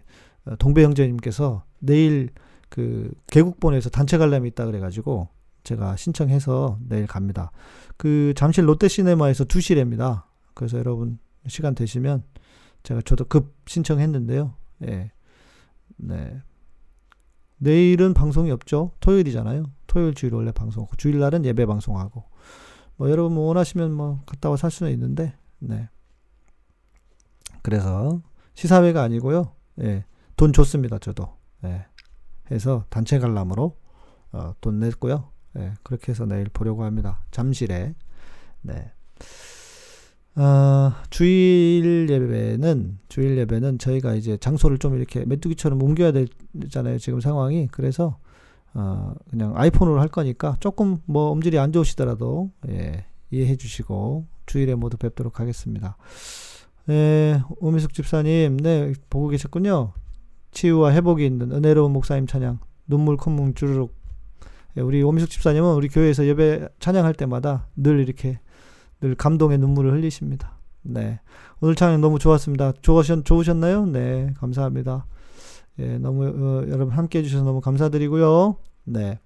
동배 0.60 0.84
형제님께서 0.84 1.64
내일 1.80 2.30
그 2.70 3.14
계국본에서 3.28 3.90
단체 3.90 4.18
관람이 4.18 4.48
있다 4.50 4.66
그래가지고 4.66 5.28
제가 5.64 5.96
신청해서 5.96 6.80
내일 6.88 7.08
갑니다. 7.08 7.52
그 7.98 8.34
잠실 8.36 8.68
롯데시네마에서 8.68 9.46
2시랍니다. 9.46 10.24
그래서 10.54 10.78
여러분 10.78 11.20
시간 11.48 11.76
되시면 11.76 12.24
제가 12.84 13.02
저도 13.02 13.26
급 13.26 13.54
신청했는데요. 13.68 14.54
예. 14.88 15.12
네. 15.98 16.42
내일은 17.58 18.14
방송이 18.14 18.50
없죠. 18.50 18.92
토요일이잖아요. 19.02 19.66
토요일 19.86 20.16
주일 20.16 20.34
원래 20.34 20.52
방송. 20.52 20.88
주일 20.98 21.20
날은 21.20 21.46
예배 21.46 21.68
방송하고. 21.68 22.24
뭐 22.96 23.10
여러분 23.10 23.34
뭐 23.34 23.48
원하시면 23.48 23.94
뭐 23.94 24.24
갔다 24.26 24.50
와살 24.50 24.72
수는 24.72 24.92
있는데. 24.94 25.36
네. 25.60 25.90
그래서 27.62 28.22
시사회가 28.56 29.04
아니고요. 29.04 29.54
예. 29.82 30.06
돈 30.42 30.54
줬습니다. 30.54 30.98
저도. 30.98 31.38
예. 31.66 31.86
해서 32.50 32.84
단체 32.90 33.20
관람으로 33.20 33.78
어, 34.32 34.56
돈 34.60 34.80
냈고요. 34.80 35.30
예. 35.60 35.74
그렇게 35.84 36.12
해서 36.12 36.26
내일 36.26 36.46
보려고 36.46 36.84
합니다. 36.84 37.24
잠실에. 37.30 37.94
네. 38.64 38.92
어, 40.34 40.94
주일 41.12 42.08
예배는 42.10 42.98
주일 43.08 43.38
예배는 43.38 43.78
저희가 43.78 44.16
이제 44.16 44.36
장소를 44.36 44.80
좀 44.80 44.98
이렇게 44.98 45.26
메뚜기처럼 45.26 45.80
옮겨야 45.80 46.12
되잖아요 46.12 46.98
지금 46.98 47.20
상황이 47.20 47.68
그래서 47.68 48.18
어, 48.74 49.14
그냥 49.30 49.54
아이폰으로 49.56 50.00
할 50.00 50.08
거니까 50.08 50.56
조금 50.60 51.02
뭐 51.06 51.34
음질이 51.34 51.60
안 51.60 51.72
좋으시더라도 51.72 52.50
예, 52.68 53.06
이해해 53.30 53.58
주시고 53.58 54.26
주일에 54.48 54.74
모두 54.74 54.98
뵙도록 54.98 55.40
하겠습니다. 55.40 55.98
네, 56.88 57.40
오미숙 57.60 57.94
집사님, 57.94 58.58
네 58.58 58.94
보고 59.08 59.28
계셨군요. 59.28 59.94
치유와 60.52 60.94
회복이 60.94 61.26
있는 61.26 61.52
은혜로운 61.52 61.92
목사님 61.92 62.28
찬양 62.28 62.60
눈물 62.88 63.18
콧물 63.18 63.54
주르륵. 63.54 63.94
예, 64.78 64.82
우리 64.82 65.02
오미숙 65.02 65.30
집사님은 65.30 65.74
우리 65.76 65.88
교회에서 65.90 66.26
예배 66.26 66.70
찬양할 66.80 67.14
때마다 67.14 67.68
늘 67.76 68.00
이렇게 68.00 68.40
늘 69.02 69.16
감동의 69.16 69.58
눈물을 69.58 69.92
흘리십니다. 69.92 70.58
네. 70.84 71.20
오늘 71.60 71.76
찬양 71.76 72.02
너무 72.02 72.20
좋았습니다. 72.20 72.74
좋으셨, 72.82 73.26
좋으셨나요? 73.26 73.86
네. 73.86 74.34
감사합니다. 74.38 75.06
예, 75.80 75.98
너무, 75.98 76.26
어, 76.26 76.66
여러분 76.70 76.94
함께 76.96 77.20
해주셔서 77.20 77.44
너무 77.44 77.62
감사드리고요. 77.62 78.58
네. 78.86 79.20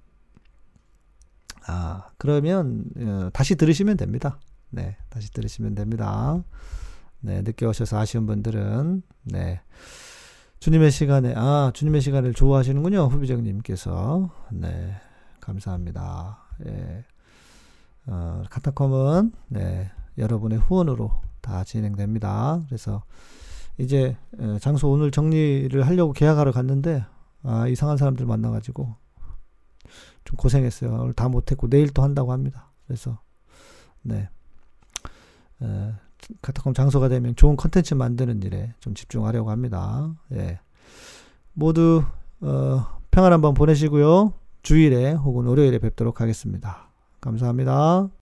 아, 1.67 2.09
그러면, 2.17 2.85
어, 2.97 3.29
다시 3.33 3.55
들으시면 3.55 3.97
됩니다. 3.97 4.39
네. 4.69 4.97
다시 5.09 5.31
들으시면 5.31 5.75
됩니다. 5.75 6.43
네. 7.19 7.41
늦게 7.41 7.65
오셔서 7.65 7.97
아쉬운 7.99 8.25
분들은, 8.25 9.01
네. 9.23 9.61
주님의 10.59 10.91
시간에, 10.91 11.33
아, 11.35 11.71
주님의 11.73 12.01
시간을 12.01 12.33
좋아하시는군요. 12.33 13.05
후비정님께서. 13.07 14.29
네. 14.51 14.95
감사합니다. 15.45 16.39
예. 16.65 17.05
어, 18.07 18.43
카타콤은 18.49 19.31
네, 19.47 19.91
여러분의 20.17 20.59
후원으로 20.59 21.11
다 21.41 21.63
진행됩니다. 21.63 22.61
그래서 22.67 23.03
이제 23.77 24.17
장소 24.61 24.89
오늘 24.89 25.11
정리를 25.11 25.85
하려고 25.85 26.13
계약하러 26.13 26.51
갔는데 26.51 27.05
아, 27.43 27.67
이상한 27.67 27.97
사람들 27.97 28.25
만나가지고 28.25 28.95
좀 30.23 30.37
고생했어요. 30.37 30.93
오늘 31.01 31.13
다 31.13 31.29
못했고 31.29 31.69
내일 31.69 31.89
또 31.89 32.01
한다고 32.01 32.31
합니다. 32.31 32.71
그래서 32.87 33.19
네 34.01 34.29
에, 35.61 35.93
카타콤 36.41 36.73
장소가 36.73 37.09
되면 37.09 37.35
좋은 37.35 37.55
컨텐츠 37.55 37.93
만드는 37.93 38.43
일에 38.43 38.73
좀 38.79 38.93
집중하려고 38.93 39.51
합니다. 39.51 40.13
예. 40.33 40.59
모두 41.53 42.03
어, 42.41 42.85
평안 43.11 43.33
한번 43.33 43.53
보내시고요. 43.53 44.33
주일에 44.61 45.13
혹은 45.13 45.45
월요일에 45.45 45.79
뵙도록 45.79 46.21
하겠습니다. 46.21 46.89
감사합니다. 47.21 48.09